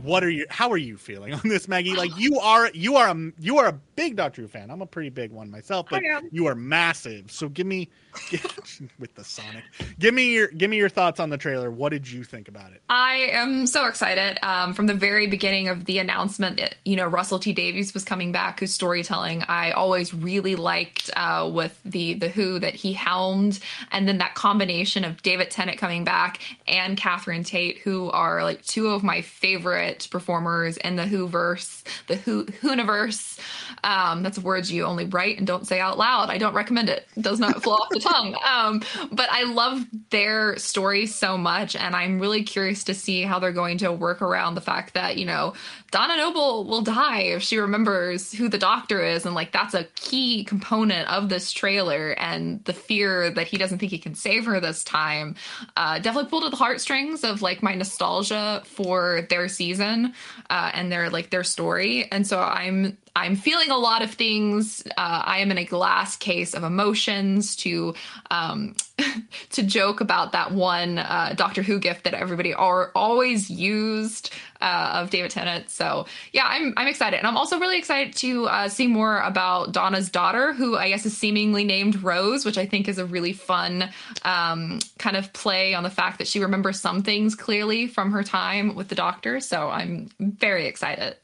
what 0.03 0.23
are 0.23 0.31
you? 0.31 0.47
How 0.51 0.71
are 0.71 0.77
you 0.77 0.97
feeling 0.97 1.35
on 1.35 1.41
this, 1.45 1.69
Maggie? 1.69 1.95
Like 1.95 2.17
you 2.19 2.39
are 2.41 2.71
you 2.75 2.97
are 2.97 3.09
a 3.09 3.33
you 3.39 3.59
are 3.59 3.69
a 3.69 3.73
big 3.97 4.17
Doctor 4.17 4.43
Who 4.43 4.49
fan. 4.49 4.71
I'm 4.71 4.83
a 4.83 4.87
pretty 4.87 5.11
big 5.11 5.31
one 5.31 5.51
myself, 5.51 5.87
but 5.91 6.03
you 6.31 6.47
are 6.47 6.55
massive. 6.55 7.31
So 7.31 7.49
give 7.49 7.67
me 7.67 7.89
with 8.99 9.15
the 9.15 9.25
Sonic. 9.25 9.65
Give 9.99 10.15
me 10.15 10.33
your 10.33 10.49
give 10.49 10.71
me 10.71 10.77
your 10.77 10.89
thoughts 10.89 11.21
on 11.21 11.31
the 11.31 11.39
trailer. 11.39 11.71
What 11.71 11.91
did 11.91 12.11
you 12.11 12.25
think 12.25 12.49
about 12.49 12.73
it? 12.73 12.83
I 12.89 13.29
am 13.33 13.67
so 13.67 13.87
excited. 13.87 14.39
Um, 14.43 14.75
from 14.75 14.87
the 14.87 14.95
very 14.95 15.27
beginning 15.27 15.69
of 15.69 15.85
the 15.85 15.99
announcement 15.99 16.59
that 16.59 16.77
you 16.85 16.97
know 16.97 17.07
Russell 17.07 17.39
T 17.39 17.53
Davies 17.53 17.95
was 17.95 18.05
coming 18.05 18.33
back, 18.33 18.61
whose 18.61 18.73
storytelling 18.73 19.43
I 19.49 19.73
always 19.73 20.15
really 20.15 20.57
liked 20.57 21.11
uh, 21.17 21.51
with 21.53 21.79
the 21.85 22.15
the 22.15 22.29
Who 22.29 22.59
that 22.59 22.75
he 22.75 22.93
helmed, 22.93 23.61
and 23.91 24.07
then 24.09 24.19
that 24.19 24.35
combination 24.35 25.05
of 25.05 25.23
David 25.23 25.51
Tennant 25.51 25.79
coming 25.79 26.05
back 26.05 26.41
and 26.67 26.97
Catherine 26.97 27.45
Tate, 27.45 27.79
who 27.79 28.11
are 28.11 28.43
like 28.43 28.63
two 28.65 28.89
of 28.89 29.03
my 29.03 29.23
favorite 29.23 30.09
performers 30.11 30.77
in 30.79 30.97
the 30.97 31.07
Who 31.07 31.29
verse, 31.29 31.85
the 32.07 32.17
Who 32.17 32.45
Whoniverse. 32.47 33.39
Um, 33.83 34.23
that's 34.23 34.39
words 34.39 34.71
you 34.71 34.85
only 34.85 35.05
write 35.07 35.39
and 35.39 35.47
don't 35.47 35.67
say 35.67 35.81
out 35.81 35.99
loud. 35.99 36.31
I 36.31 36.39
don't 36.39 36.55
recommend 36.55 36.89
it. 36.89 37.07
It 37.17 37.23
does 37.23 37.39
not 37.39 37.63
flow 37.63 37.75
off 37.75 37.89
the 37.91 38.01
tongue. 38.05 38.37
Um, 38.45 38.83
but 39.13 39.29
I 39.31 39.45
love 39.45 39.85
their 40.11 40.57
story 40.59 41.07
so 41.07 41.37
much, 41.37 41.77
and 41.77 41.97
I'm 41.97 42.21
really 42.21 42.43
curious 42.43 42.85
to 42.85 42.95
see 42.95 43.23
how 43.23 43.39
they're 43.39 43.53
going 43.53 43.79
to 43.79 43.93
work 43.93 44.23
around 44.23 44.55
the 44.55 44.61
fact 44.61 44.95
that 44.95 45.17
you 45.17 45.25
know 45.25 45.55
Donna 45.91 46.17
Noble 46.17 46.65
will 46.65 46.83
die 46.83 47.21
if 47.21 47.43
she 47.43 47.59
remembers 47.59 48.33
who 48.33 48.49
the 48.49 48.59
Doctor 48.59 49.03
is, 49.03 49.27
and 49.27 49.35
like 49.35 49.53
that's 49.53 49.75
a 49.75 49.85
key 49.97 50.45
component 50.45 51.11
of 51.11 51.29
this 51.29 51.53
trailer, 51.53 52.13
and 52.19 52.65
the 52.65 52.73
fear 52.73 53.31
that 53.31 53.47
he 53.47 53.59
doesn't 53.59 53.79
think 53.79 53.93
he 53.93 53.99
can 53.99 54.15
save 54.15 54.45
her 54.45 54.61
this 54.61 54.85
time 54.85 55.35
uh, 55.77 55.99
definitely 55.99 56.31
pulled 56.31 56.45
at 56.45 56.51
the 56.51 56.57
heartstrings 56.57 57.25
of 57.25 57.43
like 57.43 57.63
my 57.63 57.75
nostalgia 57.75 58.63
for 58.65 59.27
their 59.31 59.49
season 59.49 60.13
uh, 60.51 60.71
and 60.75 60.91
their 60.93 61.11
like 61.11 61.31
their 61.31 61.45
story, 61.45 62.11
and 62.13 62.27
so 62.27 62.41
I'm 62.41 62.97
I'm 63.17 63.37
feeling 63.37 63.71
a 63.71 63.79
lot 63.79 64.03
of 64.03 64.13
things. 64.13 64.83
Uh, 64.87 65.23
I 65.25 65.39
am 65.39 65.51
in 65.53 65.59
a 65.59 65.65
glass 65.65 66.17
case 66.17 66.53
of 66.53 66.65
emotions 66.65 67.55
to 67.57 67.95
um, 68.31 68.75
to 69.51 69.63
joke 69.63 70.01
about 70.01 70.33
that 70.33 70.51
one 70.53 70.99
uh, 70.99 71.35
Doctor 71.37 71.63
Who 71.63 71.79
gift 71.79 72.05
that 72.05 72.15
everybody 72.15 72.53
are 72.53 72.91
always 72.95 73.49
used 73.49 74.31
uh, 74.61 74.93
of 74.95 75.11
David 75.11 75.31
Tennant. 75.31 75.71
So 75.71 76.07
yeah, 76.33 76.45
I'm 76.47 76.75
I'm 76.77 76.89
excited, 76.89 77.19
and 77.19 77.27
I'm 77.27 77.37
also 77.37 77.61
really 77.61 77.79
excited 77.79 78.17
to 78.17 78.47
uh, 78.47 78.69
see 78.69 78.89
more 78.89 79.21
about 79.21 79.73
Donna's 79.73 80.11
daughter, 80.11 80.53
who 80.53 80.77
I 80.77 80.89
guess 80.89 81.07
is 81.07 81.17
seemingly 81.17 81.63
named 81.63 82.03
Rose, 82.03 82.45
which 82.45 82.59
I 82.59 82.67
think 82.67 82.89
is 82.89 82.99
a 82.99 83.07
really 83.07 83.33
fun 83.33 83.91
um, 84.25 84.81
kind 84.99 85.17
of 85.17 85.33
play 85.33 85.75
on 85.75 85.85
the 85.85 85.91
fact 85.91 86.19
that 86.19 86.27
she 86.27 86.41
remembers 86.41 86.81
some 86.81 87.03
things 87.03 87.37
clearly 87.37 87.87
from 87.87 88.11
her 88.11 88.25
time 88.25 88.75
with 88.75 88.89
the 88.89 88.97
Doctor. 88.97 89.39
So 89.39 89.69
I'm 89.69 90.09
very 90.19 90.67
excited. 90.67 91.17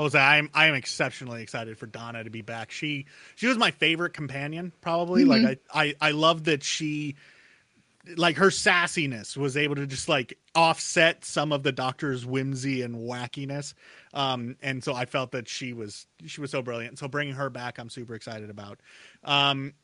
Jose, 0.00 0.18
I'm 0.18 0.48
I'm 0.54 0.74
exceptionally 0.74 1.42
excited 1.42 1.76
for 1.76 1.84
Donna 1.86 2.24
to 2.24 2.30
be 2.30 2.40
back. 2.40 2.70
She 2.70 3.04
she 3.34 3.46
was 3.46 3.58
my 3.58 3.70
favorite 3.70 4.14
companion, 4.14 4.72
probably. 4.80 5.26
Like 5.26 5.60
I, 5.74 5.82
I 5.82 5.94
I 6.00 6.10
love 6.12 6.44
that 6.44 6.62
she 6.62 7.16
like 8.16 8.38
her 8.38 8.46
sassiness 8.46 9.36
was 9.36 9.58
able 9.58 9.74
to 9.74 9.86
just 9.86 10.08
like 10.08 10.38
offset 10.54 11.22
some 11.24 11.52
of 11.52 11.62
the 11.64 11.70
doctor's 11.70 12.24
whimsy 12.24 12.80
and 12.80 12.96
wackiness 12.96 13.74
um 14.14 14.56
and 14.62 14.82
so 14.82 14.94
i 14.94 15.04
felt 15.04 15.32
that 15.32 15.46
she 15.46 15.74
was 15.74 16.06
she 16.24 16.40
was 16.40 16.50
so 16.50 16.62
brilliant 16.62 16.98
so 16.98 17.06
bringing 17.06 17.34
her 17.34 17.50
back 17.50 17.78
i'm 17.78 17.90
super 17.90 18.14
excited 18.14 18.48
about 18.48 18.80
um 19.22 19.74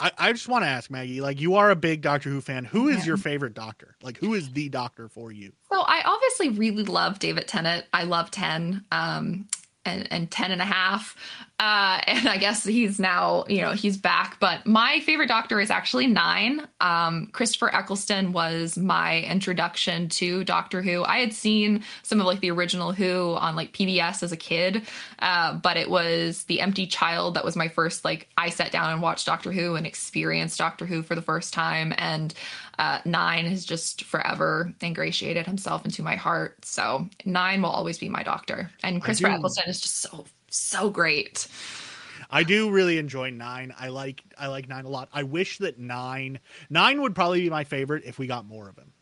i, 0.00 0.10
I 0.18 0.32
just 0.32 0.48
want 0.48 0.64
to 0.64 0.68
ask 0.68 0.90
maggie 0.90 1.20
like 1.20 1.40
you 1.40 1.54
are 1.56 1.70
a 1.70 1.76
big 1.76 2.00
doctor 2.02 2.30
who 2.30 2.40
fan 2.40 2.64
who 2.64 2.88
is 2.88 3.06
your 3.06 3.16
favorite 3.16 3.54
doctor 3.54 3.96
like 4.02 4.16
who 4.18 4.34
is 4.34 4.50
the 4.52 4.68
doctor 4.68 5.08
for 5.08 5.30
you 5.30 5.52
So 5.70 5.80
I 5.80 6.02
obviously 6.04 6.48
really 6.50 6.84
love 6.84 7.18
David 7.18 7.46
Tennant. 7.46 7.84
I 7.92 8.04
love 8.04 8.30
10 8.30 8.84
um, 8.90 9.46
and, 9.84 10.08
and 10.12 10.30
10 10.30 10.50
and 10.50 10.60
a 10.60 10.64
half. 10.64 11.16
Uh, 11.60 12.00
and 12.06 12.26
I 12.26 12.38
guess 12.38 12.64
he's 12.64 12.98
now, 12.98 13.44
you 13.46 13.60
know, 13.60 13.72
he's 13.72 13.98
back. 13.98 14.38
But 14.40 14.66
my 14.66 15.00
favorite 15.00 15.28
doctor 15.28 15.60
is 15.60 15.70
actually 15.70 16.06
nine. 16.06 16.66
Um, 16.80 17.26
Christopher 17.32 17.72
Eccleston 17.74 18.32
was 18.32 18.78
my 18.78 19.20
introduction 19.20 20.08
to 20.08 20.42
Doctor 20.42 20.80
Who. 20.80 21.04
I 21.04 21.18
had 21.18 21.34
seen 21.34 21.84
some 22.02 22.18
of 22.18 22.26
like 22.26 22.40
the 22.40 22.50
original 22.50 22.92
Who 22.92 23.34
on 23.34 23.56
like 23.56 23.74
PBS 23.74 24.22
as 24.22 24.32
a 24.32 24.38
kid, 24.38 24.88
uh, 25.18 25.54
but 25.54 25.76
it 25.76 25.90
was 25.90 26.44
The 26.44 26.62
Empty 26.62 26.86
Child 26.86 27.34
that 27.34 27.44
was 27.44 27.56
my 27.56 27.68
first, 27.68 28.06
like, 28.06 28.28
I 28.38 28.48
sat 28.48 28.72
down 28.72 28.90
and 28.90 29.02
watched 29.02 29.26
Doctor 29.26 29.52
Who 29.52 29.74
and 29.74 29.86
experienced 29.86 30.58
Doctor 30.58 30.86
Who 30.86 31.02
for 31.02 31.14
the 31.14 31.22
first 31.22 31.52
time. 31.52 31.92
And 31.98 32.32
uh, 32.78 33.00
Nine 33.04 33.44
has 33.44 33.66
just 33.66 34.04
forever 34.04 34.72
ingratiated 34.82 35.44
himself 35.44 35.84
into 35.84 36.02
my 36.02 36.16
heart. 36.16 36.64
So 36.64 37.06
Nine 37.26 37.60
will 37.60 37.68
always 37.68 37.98
be 37.98 38.08
my 38.08 38.22
doctor. 38.22 38.70
And 38.82 39.02
Christopher 39.02 39.32
Eccleston 39.32 39.68
is 39.68 39.82
just 39.82 39.98
so, 39.98 40.24
so 40.50 40.90
great. 40.90 41.46
I 42.30 42.44
do 42.44 42.70
really 42.70 42.98
enjoy 42.98 43.30
nine. 43.30 43.74
I 43.78 43.88
like 43.88 44.22
I 44.38 44.46
like 44.48 44.68
nine 44.68 44.84
a 44.84 44.88
lot. 44.88 45.08
I 45.12 45.22
wish 45.24 45.58
that 45.58 45.78
nine 45.78 46.38
nine 46.68 47.00
would 47.02 47.14
probably 47.14 47.40
be 47.40 47.50
my 47.50 47.64
favorite 47.64 48.04
if 48.04 48.18
we 48.18 48.26
got 48.26 48.44
more 48.44 48.68
of 48.68 48.76
him. 48.76 48.92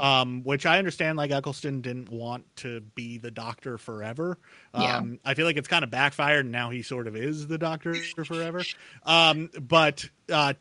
Um, 0.00 0.44
which 0.44 0.64
I 0.64 0.78
understand, 0.78 1.18
like 1.18 1.30
Eccleston 1.30 1.82
didn't 1.82 2.08
want 2.10 2.44
to 2.56 2.80
be 2.80 3.18
the 3.18 3.30
Doctor 3.30 3.76
forever. 3.76 4.38
Um, 4.72 4.82
Yeah. 4.82 5.02
I 5.30 5.34
feel 5.34 5.44
like 5.44 5.58
it's 5.58 5.68
kind 5.68 5.84
of 5.84 5.90
backfired, 5.90 6.46
and 6.46 6.52
now 6.52 6.70
he 6.70 6.80
sort 6.80 7.06
of 7.06 7.14
is 7.14 7.46
the 7.48 7.58
Doctor 7.58 7.94
forever. 8.24 8.62
Um, 9.04 9.50
but 9.60 10.08
uh, 10.32 10.54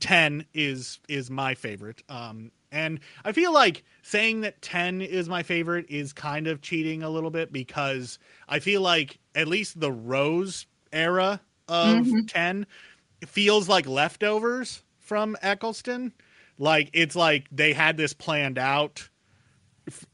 ten 0.00 0.44
is 0.52 0.98
is 1.08 1.30
my 1.30 1.54
favorite. 1.54 2.02
Um, 2.10 2.52
and 2.70 3.00
I 3.24 3.32
feel 3.32 3.52
like 3.52 3.84
saying 4.02 4.42
that 4.42 4.62
10 4.62 5.00
is 5.02 5.28
my 5.28 5.42
favorite 5.42 5.86
is 5.88 6.12
kind 6.12 6.46
of 6.46 6.60
cheating 6.60 7.02
a 7.02 7.10
little 7.10 7.30
bit 7.30 7.52
because 7.52 8.18
I 8.48 8.60
feel 8.60 8.80
like 8.80 9.18
at 9.34 9.48
least 9.48 9.80
the 9.80 9.92
Rose 9.92 10.66
era 10.92 11.40
of 11.68 12.06
10 12.28 12.66
feels 13.26 13.68
like 13.68 13.86
leftovers 13.86 14.82
from 14.98 15.36
Eccleston. 15.42 16.12
Like 16.58 16.90
it's 16.92 17.16
like 17.16 17.46
they 17.50 17.72
had 17.72 17.96
this 17.96 18.12
planned 18.12 18.58
out 18.58 19.08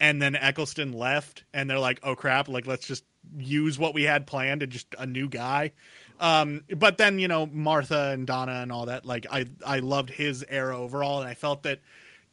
and 0.00 0.20
then 0.20 0.36
Eccleston 0.36 0.92
left 0.92 1.44
and 1.54 1.68
they're 1.68 1.78
like, 1.78 2.00
"Oh 2.02 2.14
crap, 2.14 2.48
like 2.48 2.66
let's 2.66 2.86
just 2.86 3.04
use 3.36 3.78
what 3.78 3.94
we 3.94 4.02
had 4.02 4.26
planned 4.26 4.62
and 4.62 4.72
just 4.72 4.94
a 4.98 5.06
new 5.06 5.28
guy." 5.28 5.72
Um, 6.20 6.62
but 6.76 6.98
then 6.98 7.18
you 7.18 7.28
know 7.28 7.46
Martha 7.46 8.10
and 8.12 8.26
Donna 8.26 8.60
and 8.62 8.70
all 8.70 8.86
that. 8.86 9.04
Like 9.06 9.26
I 9.30 9.46
I 9.64 9.78
loved 9.78 10.10
his 10.10 10.44
era 10.48 10.78
overall, 10.78 11.20
and 11.20 11.28
I 11.28 11.34
felt 11.34 11.62
that 11.62 11.80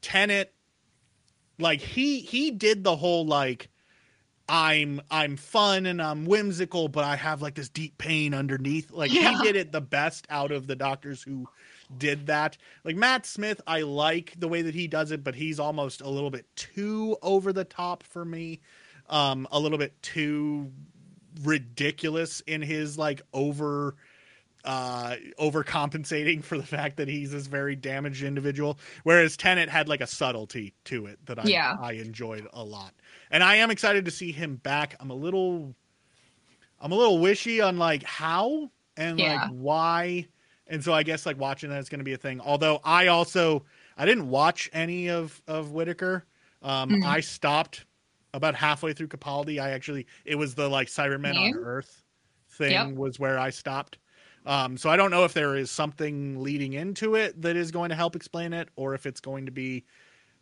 Tennant, 0.02 0.50
like 1.58 1.82
he 1.82 2.22
he 2.22 2.52
did 2.52 2.84
the 2.84 2.96
whole 2.96 3.26
like 3.26 3.70
I'm 4.48 5.02
I'm 5.12 5.38
fun 5.38 5.86
and 5.86 6.02
I'm 6.02 6.26
whimsical, 6.26 6.88
but 6.88 7.04
I 7.04 7.16
have 7.16 7.42
like 7.42 7.56
this 7.56 7.70
deep 7.70 7.98
pain 7.98 8.34
underneath. 8.34 8.92
Like 8.92 9.12
Yeah. 9.14 9.38
he 9.38 9.44
did 9.44 9.56
it 9.56 9.72
the 9.72 9.82
best 9.82 10.26
out 10.30 10.52
of 10.52 10.68
the 10.68 10.76
doctors 10.76 11.22
who 11.22 11.48
did 11.98 12.28
that. 12.28 12.58
Like 12.84 12.96
Matt 12.96 13.26
Smith, 13.26 13.62
I 13.68 13.82
like 13.82 14.34
the 14.40 14.48
way 14.48 14.62
that 14.64 14.74
he 14.74 14.88
does 14.88 15.12
it, 15.12 15.24
but 15.24 15.36
he's 15.36 15.60
almost 15.60 16.02
a 16.02 16.10
little 16.10 16.32
bit 16.32 16.46
too 16.56 17.18
over 17.22 17.54
the 17.54 17.64
top 17.66 18.04
for 18.04 18.26
me. 18.26 18.62
Um, 19.08 19.48
a 19.52 19.60
little 19.60 19.78
bit 19.80 20.02
too 20.04 20.72
ridiculous 21.44 22.42
in 22.42 22.62
his 22.62 22.98
like 22.98 23.22
over 23.34 23.96
uh 24.66 25.16
overcompensating 25.40 26.44
for 26.44 26.58
the 26.58 26.66
fact 26.66 26.98
that 26.98 27.08
he's 27.08 27.32
this 27.32 27.48
very 27.48 27.76
damaged 27.76 28.24
individual 28.24 28.78
whereas 29.04 29.38
Tennant 29.38 29.70
had 29.70 29.88
like 29.88 30.02
a 30.02 30.08
subtlety 30.08 30.74
to 30.86 31.06
it 31.06 31.18
that 31.28 31.40
I 31.40 31.44
Yeah. 31.46 31.78
I 31.82 31.94
enjoyed 31.94 32.46
a 32.52 32.64
lot. 32.64 32.94
And 33.32 33.42
I 33.44 33.56
am 33.56 33.72
excited 33.72 34.04
to 34.06 34.12
see 34.12 34.32
him 34.34 34.58
back. 34.58 34.96
I'm 35.00 35.12
a 35.12 35.16
little 35.16 35.74
I'm 36.80 36.92
a 36.92 36.96
little 36.96 37.20
wishy 37.20 37.62
on 37.62 37.78
like 37.78 38.04
how 38.04 38.70
and 38.98 39.18
Yeah. 39.20 39.44
like 39.44 39.52
why. 39.52 40.28
And 40.68 40.84
so 40.84 40.94
I 40.94 41.04
guess 41.04 41.26
like 41.26 41.40
watching 41.40 41.70
that 41.70 41.80
is 41.80 41.90
going 41.90 42.00
to 42.00 42.06
be 42.06 42.14
a 42.14 42.18
thing. 42.18 42.42
Although 42.42 42.80
I 42.84 43.08
also 43.08 43.66
I 43.98 44.06
didn't 44.06 44.28
watch 44.30 44.70
any 44.74 45.10
of 45.10 45.42
of 45.48 45.72
Whittaker. 45.72 46.26
Um 46.62 46.90
Mhm. 46.90 47.06
I 47.06 47.22
stopped 47.22 47.86
about 48.34 48.56
halfway 48.56 48.92
through 48.94 49.08
Capaldi. 49.08 49.60
I 49.62 49.72
actually 49.72 50.06
it 50.26 50.36
was 50.36 50.54
the 50.56 50.68
like 50.70 50.90
Cybermen 50.90 51.36
on 51.38 51.56
Earth 51.56 52.04
thing 52.50 52.72
Yep. 52.72 52.92
was 52.96 53.20
where 53.20 53.40
I 53.40 53.50
stopped. 53.52 53.98
Um, 54.50 54.78
so 54.78 54.90
I 54.90 54.96
don't 54.98 55.12
know 55.12 55.26
if 55.26 55.34
there 55.34 55.56
is 55.56 55.70
something 55.70 56.42
leading 56.42 56.74
into 56.74 57.14
it 57.14 57.40
that 57.44 57.56
is 57.56 57.70
going 57.70 57.90
to 57.90 57.96
help 57.96 58.16
explain 58.16 58.52
it, 58.52 58.68
or 58.76 58.96
if 58.96 59.06
it's 59.06 59.20
going 59.22 59.46
to 59.46 59.52
be 59.52 59.86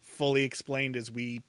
fully 0.01 0.43
explained 0.43 0.95
as 0.95 1.11
we 1.11 1.41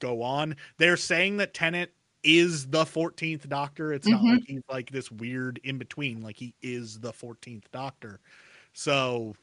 go 0.00 0.22
on. 0.22 0.56
They're 0.78 0.96
saying 0.96 1.36
that 1.36 1.52
Tennant 1.52 1.90
is 2.24 2.66
the 2.68 2.84
14th 2.86 3.46
Doctor. 3.46 3.92
It's 3.92 4.06
not 4.08 4.22
Mhm. 4.22 4.32
like 4.32 4.42
he's 4.46 4.62
like 4.70 4.90
this 4.90 5.10
weird 5.10 5.60
in 5.64 5.76
between. 5.76 6.22
Like 6.22 6.38
he 6.38 6.54
is 6.62 6.98
the 6.98 7.12
14th 7.12 7.70
Doctor. 7.72 8.20
So 8.72 9.36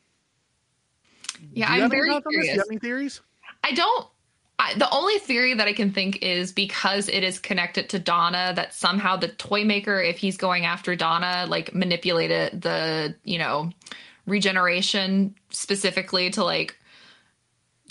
Yeah, 1.53 1.71
I'm 1.71 1.89
very 1.89 2.09
on? 2.09 2.23
Do 2.23 2.29
you 2.31 2.41
curious. 2.41 2.57
have 2.57 2.65
any 2.71 2.79
theories? 2.79 3.21
I 3.63 3.73
don't. 3.73 4.07
I, 4.59 4.73
the 4.75 4.89
only 4.91 5.17
theory 5.19 5.53
that 5.53 5.67
I 5.67 5.73
can 5.73 5.93
think 5.93 6.21
is 6.21 6.51
because 6.51 7.07
it 7.07 7.23
is 7.23 7.39
connected 7.39 7.89
to 7.89 7.99
Donna, 7.99 8.51
that 8.55 8.73
somehow 8.73 9.15
the 9.15 9.29
toy 9.29 9.63
maker, 9.63 10.01
if 10.01 10.17
he's 10.17 10.35
going 10.35 10.65
after 10.65 10.97
Donna, 10.97 11.45
like 11.47 11.73
manipulated 11.73 12.61
the, 12.61 13.15
you 13.23 13.39
know, 13.39 13.71
regeneration 14.27 15.33
specifically 15.49 16.29
to 16.31 16.43
like 16.43 16.77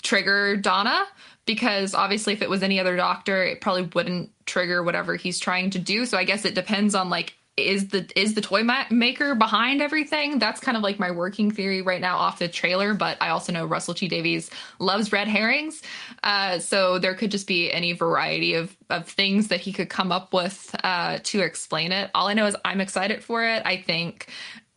trigger 0.03 0.55
Donna. 0.57 1.05
Because 1.45 1.95
obviously, 1.95 2.33
if 2.33 2.43
it 2.43 2.49
was 2.49 2.61
any 2.61 2.79
other 2.79 2.95
doctor, 2.95 3.43
it 3.43 3.59
probably 3.59 3.89
wouldn't 3.95 4.29
trigger 4.45 4.83
whatever 4.83 5.15
he's 5.15 5.39
trying 5.39 5.71
to 5.71 5.79
do. 5.79 6.05
So 6.05 6.15
I 6.15 6.23
guess 6.23 6.45
it 6.45 6.53
depends 6.53 6.93
on 6.93 7.09
like 7.09 7.33
is 7.67 7.89
the 7.89 8.09
is 8.15 8.33
the 8.33 8.41
toy 8.41 8.63
ma- 8.63 8.85
maker 8.89 9.35
behind 9.35 9.81
everything? 9.81 10.39
That's 10.39 10.59
kind 10.59 10.77
of 10.77 10.83
like 10.83 10.99
my 10.99 11.11
working 11.11 11.51
theory 11.51 11.81
right 11.81 12.01
now 12.01 12.17
off 12.17 12.39
the 12.39 12.47
trailer 12.47 12.93
but 12.93 13.17
i 13.21 13.29
also 13.29 13.51
know 13.51 13.65
russell 13.65 13.93
t 13.93 14.07
davies 14.07 14.49
loves 14.79 15.11
red 15.11 15.27
herrings. 15.27 15.81
Uh, 16.23 16.59
so 16.59 16.99
there 16.99 17.15
could 17.15 17.31
just 17.31 17.47
be 17.47 17.71
any 17.71 17.93
variety 17.93 18.53
of 18.53 18.75
of 18.89 19.07
things 19.07 19.47
that 19.49 19.59
he 19.59 19.71
could 19.71 19.89
come 19.89 20.11
up 20.11 20.33
with 20.33 20.75
uh, 20.83 21.19
to 21.23 21.39
explain 21.41 21.91
it. 21.91 22.11
All 22.13 22.27
i 22.27 22.33
know 22.33 22.45
is 22.45 22.55
i'm 22.65 22.81
excited 22.81 23.23
for 23.23 23.43
it. 23.43 23.61
I 23.65 23.77
think 23.77 24.27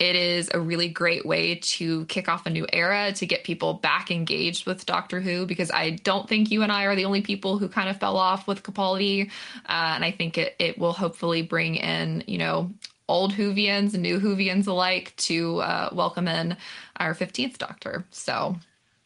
it 0.02 0.16
is 0.16 0.50
a 0.52 0.58
really 0.58 0.88
great 0.88 1.24
way 1.24 1.54
to 1.54 2.04
kick 2.06 2.28
off 2.28 2.44
a 2.44 2.50
new 2.50 2.66
era 2.72 3.12
to 3.12 3.24
get 3.24 3.44
people 3.44 3.74
back 3.74 4.10
engaged 4.10 4.66
with 4.66 4.84
Doctor 4.84 5.20
Who 5.20 5.46
because 5.46 5.70
I 5.70 5.90
don't 5.90 6.28
think 6.28 6.50
you 6.50 6.64
and 6.64 6.72
I 6.72 6.86
are 6.86 6.96
the 6.96 7.04
only 7.04 7.22
people 7.22 7.56
who 7.56 7.68
kind 7.68 7.88
of 7.88 8.00
fell 8.00 8.16
off 8.16 8.48
with 8.48 8.64
Capaldi, 8.64 9.30
uh, 9.66 9.92
and 9.94 10.04
I 10.04 10.10
think 10.10 10.38
it 10.38 10.56
it 10.58 10.76
will 10.76 10.92
hopefully 10.92 11.42
bring 11.42 11.76
in 11.76 12.24
you 12.26 12.36
know 12.36 12.72
old 13.06 13.32
Whovians 13.34 13.94
and 13.94 14.02
new 14.02 14.18
Whovians 14.18 14.66
alike 14.66 15.14
to 15.18 15.60
uh, 15.60 15.90
welcome 15.92 16.26
in 16.26 16.56
our 16.96 17.14
fifteenth 17.14 17.58
Doctor. 17.58 18.04
So 18.10 18.56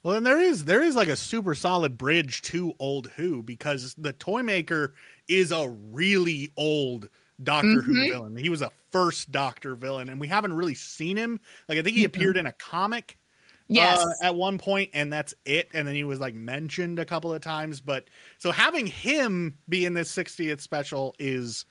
Well, 0.03 0.17
and 0.17 0.25
there 0.25 0.41
is 0.41 0.65
there 0.65 0.83
is 0.83 0.97
like 0.97 1.09
a 1.09 1.17
super 1.17 1.55
solid 1.55 1.99
bridge 1.99 2.41
to 2.43 2.73
old 2.79 3.09
Who 3.17 3.43
because 3.43 3.95
the 3.99 4.15
toy 4.15 4.43
maker 4.43 4.95
is 5.29 5.53
a 5.53 5.69
really 5.69 6.53
old 6.57 7.11
Doctor 7.43 7.83
Who 7.83 7.93
Mhm. 7.95 8.07
villain. 8.07 8.37
He 8.37 8.49
was 8.49 8.63
a 8.63 8.73
first 8.93 9.31
Doctor 9.33 9.75
villain, 9.77 10.09
and 10.09 10.21
we 10.21 10.29
haven't 10.29 10.55
really 10.55 10.75
seen 10.75 11.17
him. 11.17 11.41
Like 11.69 11.79
I 11.79 11.83
think 11.83 11.97
he 11.97 12.05
Mhm. 12.05 12.07
appeared 12.07 12.37
in 12.37 12.47
a 12.47 12.53
comic 12.53 13.19
yes, 13.69 14.07
uh, 14.07 14.15
at 14.21 14.35
one 14.35 14.59
point, 14.59 14.91
and 14.95 15.13
that's 15.13 15.35
it. 15.45 15.69
And 15.75 15.87
then 15.87 15.95
he 15.95 16.05
was 16.05 16.21
like 16.21 16.35
mentioned 16.35 16.99
a 16.99 17.05
couple 17.05 17.33
of 17.35 17.43
times. 17.43 17.81
But 17.81 18.09
so 18.39 18.53
having 18.53 18.87
him 18.87 19.59
be 19.69 19.85
in 19.85 19.95
this 19.95 20.11
60th 20.11 20.61
special 20.61 21.15
is, 21.19 21.67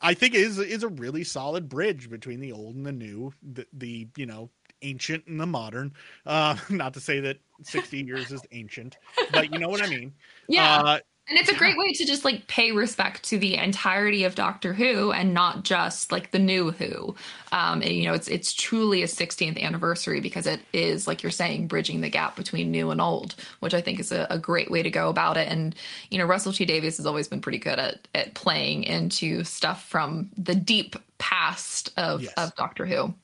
I 0.00 0.14
think, 0.14 0.34
is 0.34 0.58
is 0.58 0.82
a 0.82 0.88
really 0.88 1.24
solid 1.24 1.68
bridge 1.68 2.08
between 2.10 2.40
the 2.40 2.52
old 2.52 2.76
and 2.76 2.86
the 2.86 2.92
new, 2.92 3.32
the, 3.42 3.66
the 3.72 4.08
you 4.16 4.26
know 4.26 4.50
ancient 4.82 5.26
and 5.26 5.40
the 5.40 5.46
modern. 5.46 5.92
Uh, 6.26 6.56
not 6.70 6.94
to 6.94 7.00
say 7.00 7.20
that 7.20 7.38
60 7.62 7.98
years 8.02 8.32
is 8.32 8.44
ancient, 8.52 8.98
but 9.30 9.50
you 9.50 9.58
know 9.58 9.68
what 9.68 9.80
I 9.82 9.86
mean. 9.86 10.14
yeah. 10.48 10.82
Uh, 10.84 11.00
And 11.28 11.38
it's 11.38 11.48
a 11.48 11.54
great 11.54 11.78
way 11.78 11.92
to 11.92 12.04
just 12.04 12.24
like 12.24 12.48
pay 12.48 12.72
respect 12.72 13.22
to 13.24 13.38
the 13.38 13.56
entirety 13.56 14.24
of 14.24 14.34
Doctor 14.34 14.74
Who 14.74 15.12
and 15.12 15.32
not 15.32 15.62
just 15.62 16.10
like 16.10 16.32
the 16.32 16.38
new 16.38 16.72
Who. 16.72 17.14
Um, 17.52 17.80
and, 17.80 17.92
you 17.92 18.04
know, 18.04 18.12
it's 18.12 18.26
it's 18.28 18.52
truly 18.52 19.02
a 19.02 19.06
16th 19.06 19.58
anniversary 19.60 20.20
because 20.20 20.46
it 20.48 20.60
is 20.72 21.06
like 21.06 21.22
you're 21.22 21.30
saying, 21.30 21.68
bridging 21.68 22.00
the 22.00 22.10
gap 22.10 22.34
between 22.34 22.72
new 22.72 22.90
and 22.90 23.00
old, 23.00 23.36
which 23.60 23.72
I 23.72 23.80
think 23.80 24.00
is 24.00 24.10
a, 24.10 24.26
a 24.30 24.38
great 24.38 24.70
way 24.70 24.82
to 24.82 24.90
go 24.90 25.08
about 25.08 25.36
it. 25.36 25.48
And 25.48 25.76
you 26.10 26.18
know, 26.18 26.26
Russell 26.26 26.52
T 26.52 26.64
Davies 26.64 26.96
has 26.96 27.06
always 27.06 27.28
been 27.28 27.40
pretty 27.40 27.58
good 27.58 27.78
at 27.78 28.08
at 28.14 28.34
playing 28.34 28.82
into 28.84 29.44
stuff 29.44 29.84
from 29.88 30.28
the 30.36 30.56
deep 30.56 30.96
past 31.18 31.90
of 31.96 32.24
Yes. 32.24 32.34
of 32.36 32.54
Doctor 32.56 32.84
Who. 32.84 33.14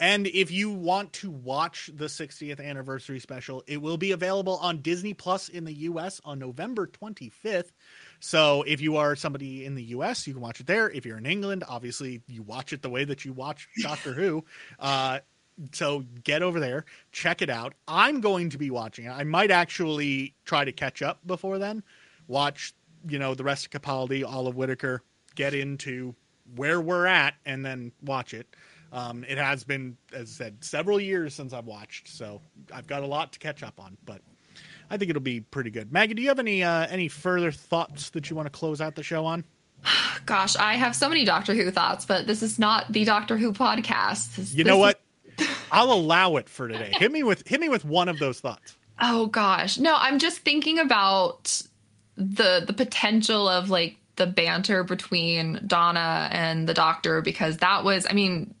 And 0.00 0.26
if 0.26 0.50
you 0.50 0.70
want 0.70 1.12
to 1.14 1.30
watch 1.30 1.88
the 1.94 2.06
60th 2.06 2.60
anniversary 2.60 3.20
special, 3.20 3.62
it 3.66 3.80
will 3.80 3.96
be 3.96 4.10
available 4.10 4.56
on 4.56 4.78
Disney 4.78 5.14
Plus 5.14 5.48
in 5.48 5.64
the 5.64 5.72
US 5.72 6.20
on 6.24 6.38
November 6.38 6.86
25th. 6.86 7.70
So 8.18 8.64
if 8.66 8.80
you 8.80 8.96
are 8.96 9.14
somebody 9.14 9.64
in 9.64 9.76
the 9.76 9.84
US, 9.84 10.26
you 10.26 10.32
can 10.34 10.42
watch 10.42 10.58
it 10.58 10.66
there. 10.66 10.90
If 10.90 11.06
you're 11.06 11.18
in 11.18 11.26
England, 11.26 11.62
obviously 11.68 12.22
you 12.26 12.42
watch 12.42 12.72
it 12.72 12.82
the 12.82 12.90
way 12.90 13.04
that 13.04 13.24
you 13.24 13.32
watch 13.32 13.68
Doctor 13.82 14.12
Who. 14.12 14.44
Uh, 14.80 15.20
so 15.72 16.04
get 16.24 16.42
over 16.42 16.58
there, 16.58 16.84
check 17.12 17.40
it 17.40 17.50
out. 17.50 17.74
I'm 17.86 18.20
going 18.20 18.50
to 18.50 18.58
be 18.58 18.70
watching 18.70 19.04
it. 19.04 19.10
I 19.10 19.22
might 19.22 19.52
actually 19.52 20.34
try 20.44 20.64
to 20.64 20.72
catch 20.72 21.02
up 21.02 21.24
before 21.24 21.58
then, 21.58 21.84
watch, 22.26 22.74
you 23.08 23.20
know, 23.20 23.34
the 23.34 23.44
rest 23.44 23.66
of 23.66 23.70
Capaldi, 23.70 24.24
all 24.24 24.48
of 24.48 24.56
Whittaker, 24.56 25.02
get 25.36 25.54
into 25.54 26.14
where 26.56 26.80
we're 26.80 27.06
at, 27.06 27.34
and 27.46 27.64
then 27.64 27.92
watch 28.02 28.34
it. 28.34 28.54
Um, 28.94 29.24
it 29.28 29.38
has 29.38 29.64
been, 29.64 29.96
as 30.12 30.22
I 30.40 30.44
said, 30.44 30.64
several 30.64 31.00
years 31.00 31.34
since 31.34 31.52
I've 31.52 31.66
watched, 31.66 32.08
so 32.08 32.40
I've 32.72 32.86
got 32.86 33.02
a 33.02 33.06
lot 33.06 33.32
to 33.32 33.38
catch 33.40 33.62
up 33.64 33.80
on. 33.80 33.96
But 34.04 34.22
I 34.88 34.96
think 34.96 35.10
it'll 35.10 35.20
be 35.20 35.40
pretty 35.40 35.70
good. 35.70 35.92
Maggie, 35.92 36.14
do 36.14 36.22
you 36.22 36.28
have 36.28 36.38
any 36.38 36.62
uh, 36.62 36.86
any 36.88 37.08
further 37.08 37.50
thoughts 37.50 38.10
that 38.10 38.30
you 38.30 38.36
want 38.36 38.46
to 38.46 38.50
close 38.56 38.80
out 38.80 38.94
the 38.94 39.02
show 39.02 39.26
on? 39.26 39.44
Gosh, 40.26 40.56
I 40.56 40.74
have 40.74 40.94
so 40.94 41.08
many 41.08 41.24
Doctor 41.24 41.54
Who 41.54 41.70
thoughts, 41.72 42.06
but 42.06 42.26
this 42.28 42.42
is 42.42 42.58
not 42.58 42.92
the 42.92 43.04
Doctor 43.04 43.36
Who 43.36 43.52
podcast. 43.52 44.36
This- 44.36 44.54
You 44.54 44.64
know 44.64 44.76
is- 44.76 44.80
what? 44.80 45.00
I'll 45.72 45.92
allow 45.92 46.36
it 46.36 46.48
for 46.48 46.68
today. 46.68 46.92
Hit 46.96 47.10
me 47.10 47.24
with 47.24 47.46
hit 47.48 47.60
me 47.60 47.68
with 47.68 47.84
one 47.84 48.08
of 48.08 48.20
those 48.20 48.38
thoughts. 48.38 48.76
Oh 49.00 49.26
gosh. 49.26 49.76
No, 49.76 49.96
I'm 49.98 50.20
just 50.20 50.38
thinking 50.40 50.78
about 50.78 51.60
the 52.16 52.62
the 52.64 52.72
potential 52.72 53.48
of 53.48 53.70
like 53.70 53.96
the 54.14 54.26
banter 54.28 54.84
between 54.84 55.60
Donna 55.66 56.28
and 56.30 56.68
the 56.68 56.74
doctor 56.74 57.20
because 57.22 57.56
that 57.56 57.82
was 57.82 58.06
I 58.08 58.12
mean 58.12 58.54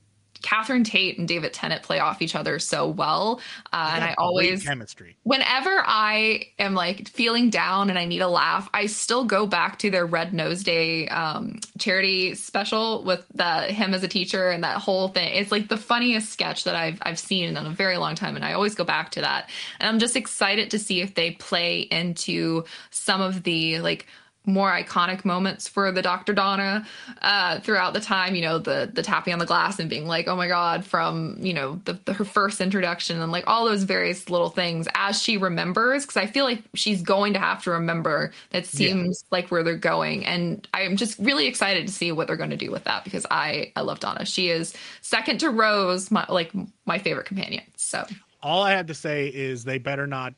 Catherine 0.44 0.84
Tate 0.84 1.18
and 1.18 1.26
David 1.26 1.54
Tennant 1.54 1.82
play 1.82 2.00
off 2.00 2.20
each 2.20 2.34
other 2.34 2.58
so 2.58 2.86
well. 2.86 3.40
Uh, 3.72 3.92
and 3.94 4.04
I 4.04 4.14
always 4.18 4.62
chemistry. 4.62 5.16
whenever 5.22 5.82
I 5.86 6.48
am 6.58 6.74
like 6.74 7.08
feeling 7.08 7.48
down 7.48 7.88
and 7.88 7.98
I 7.98 8.04
need 8.04 8.20
a 8.20 8.28
laugh, 8.28 8.68
I 8.74 8.84
still 8.84 9.24
go 9.24 9.46
back 9.46 9.78
to 9.78 9.90
their 9.90 10.04
Red 10.04 10.34
Nose 10.34 10.62
Day 10.62 11.08
um, 11.08 11.60
charity 11.78 12.34
special 12.34 13.02
with 13.04 13.26
the 13.34 13.62
him 13.62 13.94
as 13.94 14.04
a 14.04 14.08
teacher 14.08 14.50
and 14.50 14.62
that 14.64 14.76
whole 14.76 15.08
thing. 15.08 15.32
It's 15.34 15.50
like 15.50 15.68
the 15.68 15.78
funniest 15.78 16.30
sketch 16.30 16.64
that 16.64 16.76
I've 16.76 16.98
I've 17.00 17.18
seen 17.18 17.48
in 17.48 17.56
a 17.56 17.70
very 17.70 17.96
long 17.96 18.14
time, 18.14 18.36
and 18.36 18.44
I 18.44 18.52
always 18.52 18.74
go 18.74 18.84
back 18.84 19.12
to 19.12 19.22
that. 19.22 19.48
And 19.80 19.88
I'm 19.88 19.98
just 19.98 20.14
excited 20.14 20.70
to 20.72 20.78
see 20.78 21.00
if 21.00 21.14
they 21.14 21.30
play 21.30 21.80
into 21.90 22.64
some 22.90 23.22
of 23.22 23.44
the 23.44 23.78
like 23.78 24.06
more 24.46 24.70
iconic 24.70 25.24
moments 25.24 25.68
for 25.68 25.90
the 25.90 26.02
Dr. 26.02 26.34
Donna 26.34 26.86
uh, 27.22 27.60
throughout 27.60 27.94
the 27.94 28.00
time. 28.00 28.34
You 28.34 28.42
know, 28.42 28.58
the 28.58 28.90
the 28.92 29.02
tapping 29.02 29.32
on 29.32 29.38
the 29.38 29.46
glass 29.46 29.78
and 29.78 29.88
being 29.88 30.06
like, 30.06 30.28
"Oh 30.28 30.36
my 30.36 30.48
God!" 30.48 30.84
from 30.84 31.36
you 31.40 31.54
know 31.54 31.80
the, 31.84 31.98
the 32.04 32.12
her 32.12 32.24
first 32.24 32.60
introduction 32.60 33.20
and 33.20 33.32
like 33.32 33.44
all 33.46 33.64
those 33.64 33.84
various 33.84 34.28
little 34.28 34.50
things 34.50 34.86
as 34.94 35.22
she 35.22 35.36
remembers. 35.36 36.04
Because 36.04 36.16
I 36.16 36.26
feel 36.26 36.44
like 36.44 36.62
she's 36.74 37.02
going 37.02 37.32
to 37.34 37.38
have 37.38 37.62
to 37.64 37.70
remember. 37.70 38.32
That 38.50 38.66
seems 38.66 39.24
like 39.30 39.50
where 39.50 39.62
they're 39.62 39.76
going, 39.76 40.26
and 40.26 40.66
I'm 40.74 40.96
just 40.96 41.18
really 41.18 41.46
excited 41.46 41.86
to 41.86 41.92
see 41.92 42.12
what 42.12 42.26
they're 42.26 42.36
going 42.36 42.50
to 42.50 42.56
do 42.56 42.70
with 42.70 42.84
that 42.84 43.04
because 43.04 43.26
I 43.30 43.72
I 43.76 43.80
love 43.80 44.00
Donna. 44.00 44.24
She 44.26 44.50
is 44.50 44.74
second 45.00 45.40
to 45.40 45.50
Rose, 45.50 46.10
my 46.10 46.26
like 46.28 46.52
my 46.84 46.98
favorite 46.98 47.26
companion. 47.26 47.64
So 47.76 48.04
All 48.42 48.62
I 48.62 48.72
had 48.72 48.88
to 48.88 48.94
say 48.94 49.28
is 49.28 49.64
they 49.64 49.78
better 49.78 50.06
not 50.06 50.34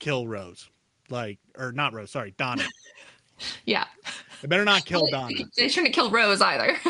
kill 0.00 0.26
Rose, 0.26 0.68
like 1.08 1.38
or 1.56 1.70
not 1.70 1.92
Rose. 1.92 2.10
Sorry, 2.10 2.34
Donna. 2.36 2.64
yeah, 3.66 3.84
They 4.42 4.48
better 4.48 4.64
not 4.64 4.84
kill 4.84 5.06
Donna. 5.10 5.34
they 5.56 5.68
shouldn't 5.68 5.94
kill 5.94 6.10
Rose 6.10 6.40
either. 6.40 6.76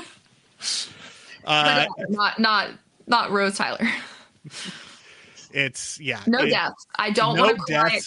Uh, 1.43 1.87
not 2.11 2.39
not 2.39 2.69
not 3.07 3.31
Rose 3.31 3.57
Tyler. 3.57 3.81
it's 5.53 5.99
yeah. 6.01 6.21
No 6.27 6.41
it- 6.41 6.51
deaths. 6.51 6.87
I 6.97 7.11
don't 7.11 7.37
no 7.37 7.43
want 7.45 7.59
to 7.67 7.75
cry 7.75 8.01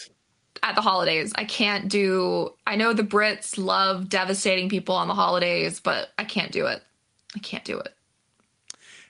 at 0.62 0.76
the 0.76 0.82
holidays. 0.82 1.34
I 1.36 1.44
can't 1.46 1.90
do. 1.90 2.54
I 2.68 2.76
know 2.76 2.94
the 2.94 3.04
Brits 3.04 3.58
love 3.58 4.08
devastating 4.08 4.70
people 4.70 4.96
on 4.96 5.08
the 5.08 5.16
holidays, 5.16 5.80
but 5.80 6.10
I 6.20 6.26
can't 6.26 6.52
do 6.52 6.68
it. 6.68 6.84
I 7.36 7.40
can't 7.40 7.66
do 7.66 7.80
it. 7.80 7.94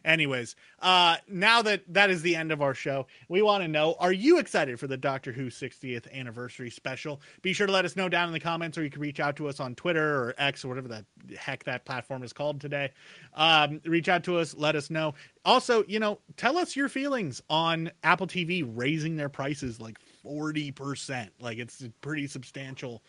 Anyways, 0.05 0.55
uh, 0.81 1.17
now 1.29 1.61
that 1.61 1.81
that 1.93 2.09
is 2.09 2.21
the 2.21 2.35
end 2.35 2.51
of 2.51 2.61
our 2.61 2.73
show, 2.73 3.07
we 3.29 3.41
want 3.41 3.63
to 3.63 3.67
know: 3.67 3.95
Are 3.99 4.11
you 4.11 4.39
excited 4.39 4.79
for 4.79 4.87
the 4.87 4.97
Doctor 4.97 5.31
Who 5.31 5.47
60th 5.47 6.11
anniversary 6.11 6.69
special? 6.69 7.21
Be 7.41 7.53
sure 7.53 7.67
to 7.67 7.73
let 7.73 7.85
us 7.85 7.95
know 7.95 8.09
down 8.09 8.27
in 8.27 8.33
the 8.33 8.39
comments, 8.39 8.77
or 8.77 8.83
you 8.83 8.89
can 8.89 9.01
reach 9.01 9.19
out 9.19 9.37
to 9.37 9.47
us 9.47 9.59
on 9.59 9.75
Twitter 9.75 10.15
or 10.15 10.35
X 10.37 10.65
or 10.65 10.67
whatever 10.67 10.87
the 10.87 11.05
heck 11.37 11.63
that 11.63 11.85
platform 11.85 12.23
is 12.23 12.33
called 12.33 12.59
today. 12.59 12.91
Um, 13.33 13.79
reach 13.85 14.09
out 14.09 14.23
to 14.25 14.37
us, 14.39 14.55
let 14.55 14.75
us 14.75 14.89
know. 14.89 15.13
Also, 15.45 15.83
you 15.87 15.99
know, 15.99 16.19
tell 16.37 16.57
us 16.57 16.75
your 16.75 16.89
feelings 16.89 17.41
on 17.49 17.91
Apple 18.03 18.27
TV 18.27 18.69
raising 18.75 19.15
their 19.15 19.29
prices 19.29 19.79
like 19.79 19.97
40%. 20.25 21.29
Like 21.39 21.57
it's 21.57 21.81
a 21.81 21.89
pretty 22.01 22.27
substantial 22.27 23.03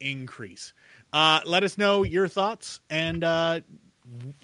increase. 0.00 0.72
Uh, 1.12 1.40
let 1.44 1.62
us 1.62 1.78
know 1.78 2.02
your 2.02 2.28
thoughts 2.28 2.80
and 2.88 3.22
uh, 3.24 3.60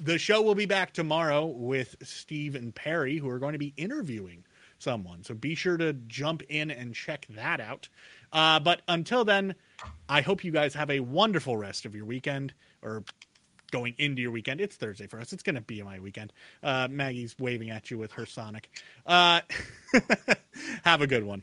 the 0.00 0.18
show 0.18 0.42
will 0.42 0.55
be 0.55 0.66
back 0.66 0.92
tomorrow 0.92 1.46
with 1.46 1.96
Steve 2.02 2.55
and 2.55 2.74
Perri, 2.74 3.18
who 3.18 3.29
are 3.29 3.38
going 3.38 3.52
to 3.52 3.59
be 3.59 3.74
interviewing 3.76 4.44
someone. 4.79 5.22
So 5.24 5.35
be 5.35 5.55
sure 5.55 5.76
to 5.76 5.92
jump 5.92 6.42
in 6.48 6.70
and 6.70 6.94
check 6.94 7.26
that 7.31 7.61
out. 7.61 7.88
Uh, 8.33 8.61
but 8.61 8.83
until 8.88 9.24
then, 9.24 9.55
I 10.09 10.20
hope 10.20 10.44
you 10.44 10.52
guys 10.52 10.74
have 10.74 10.90
a 10.90 11.00
wonderful 11.00 11.57
rest 11.57 11.85
of 11.87 11.94
your 11.94 12.05
weekend 12.05 12.52
or 12.83 13.05
going 13.70 13.94
into 13.98 14.22
your 14.22 14.31
weekend. 14.31 14.61
It's 14.61 14.76
Thursday 14.76 15.07
for 15.07 15.18
us. 15.20 15.33
It's 15.33 15.42
going 15.42 15.57
to 15.57 15.61
be 15.61 15.83
my 15.83 16.00
weekend. 16.00 16.33
Uh, 16.62 16.88
Maggie's 16.90 17.35
waving 17.38 17.70
at 17.70 17.90
you 17.90 17.98
with 17.98 18.12
her 18.12 18.26
Sonic. 18.26 18.68
Uh, 19.07 19.40
have 20.85 21.00
a 21.00 21.07
good 21.07 21.24
one. 21.24 21.42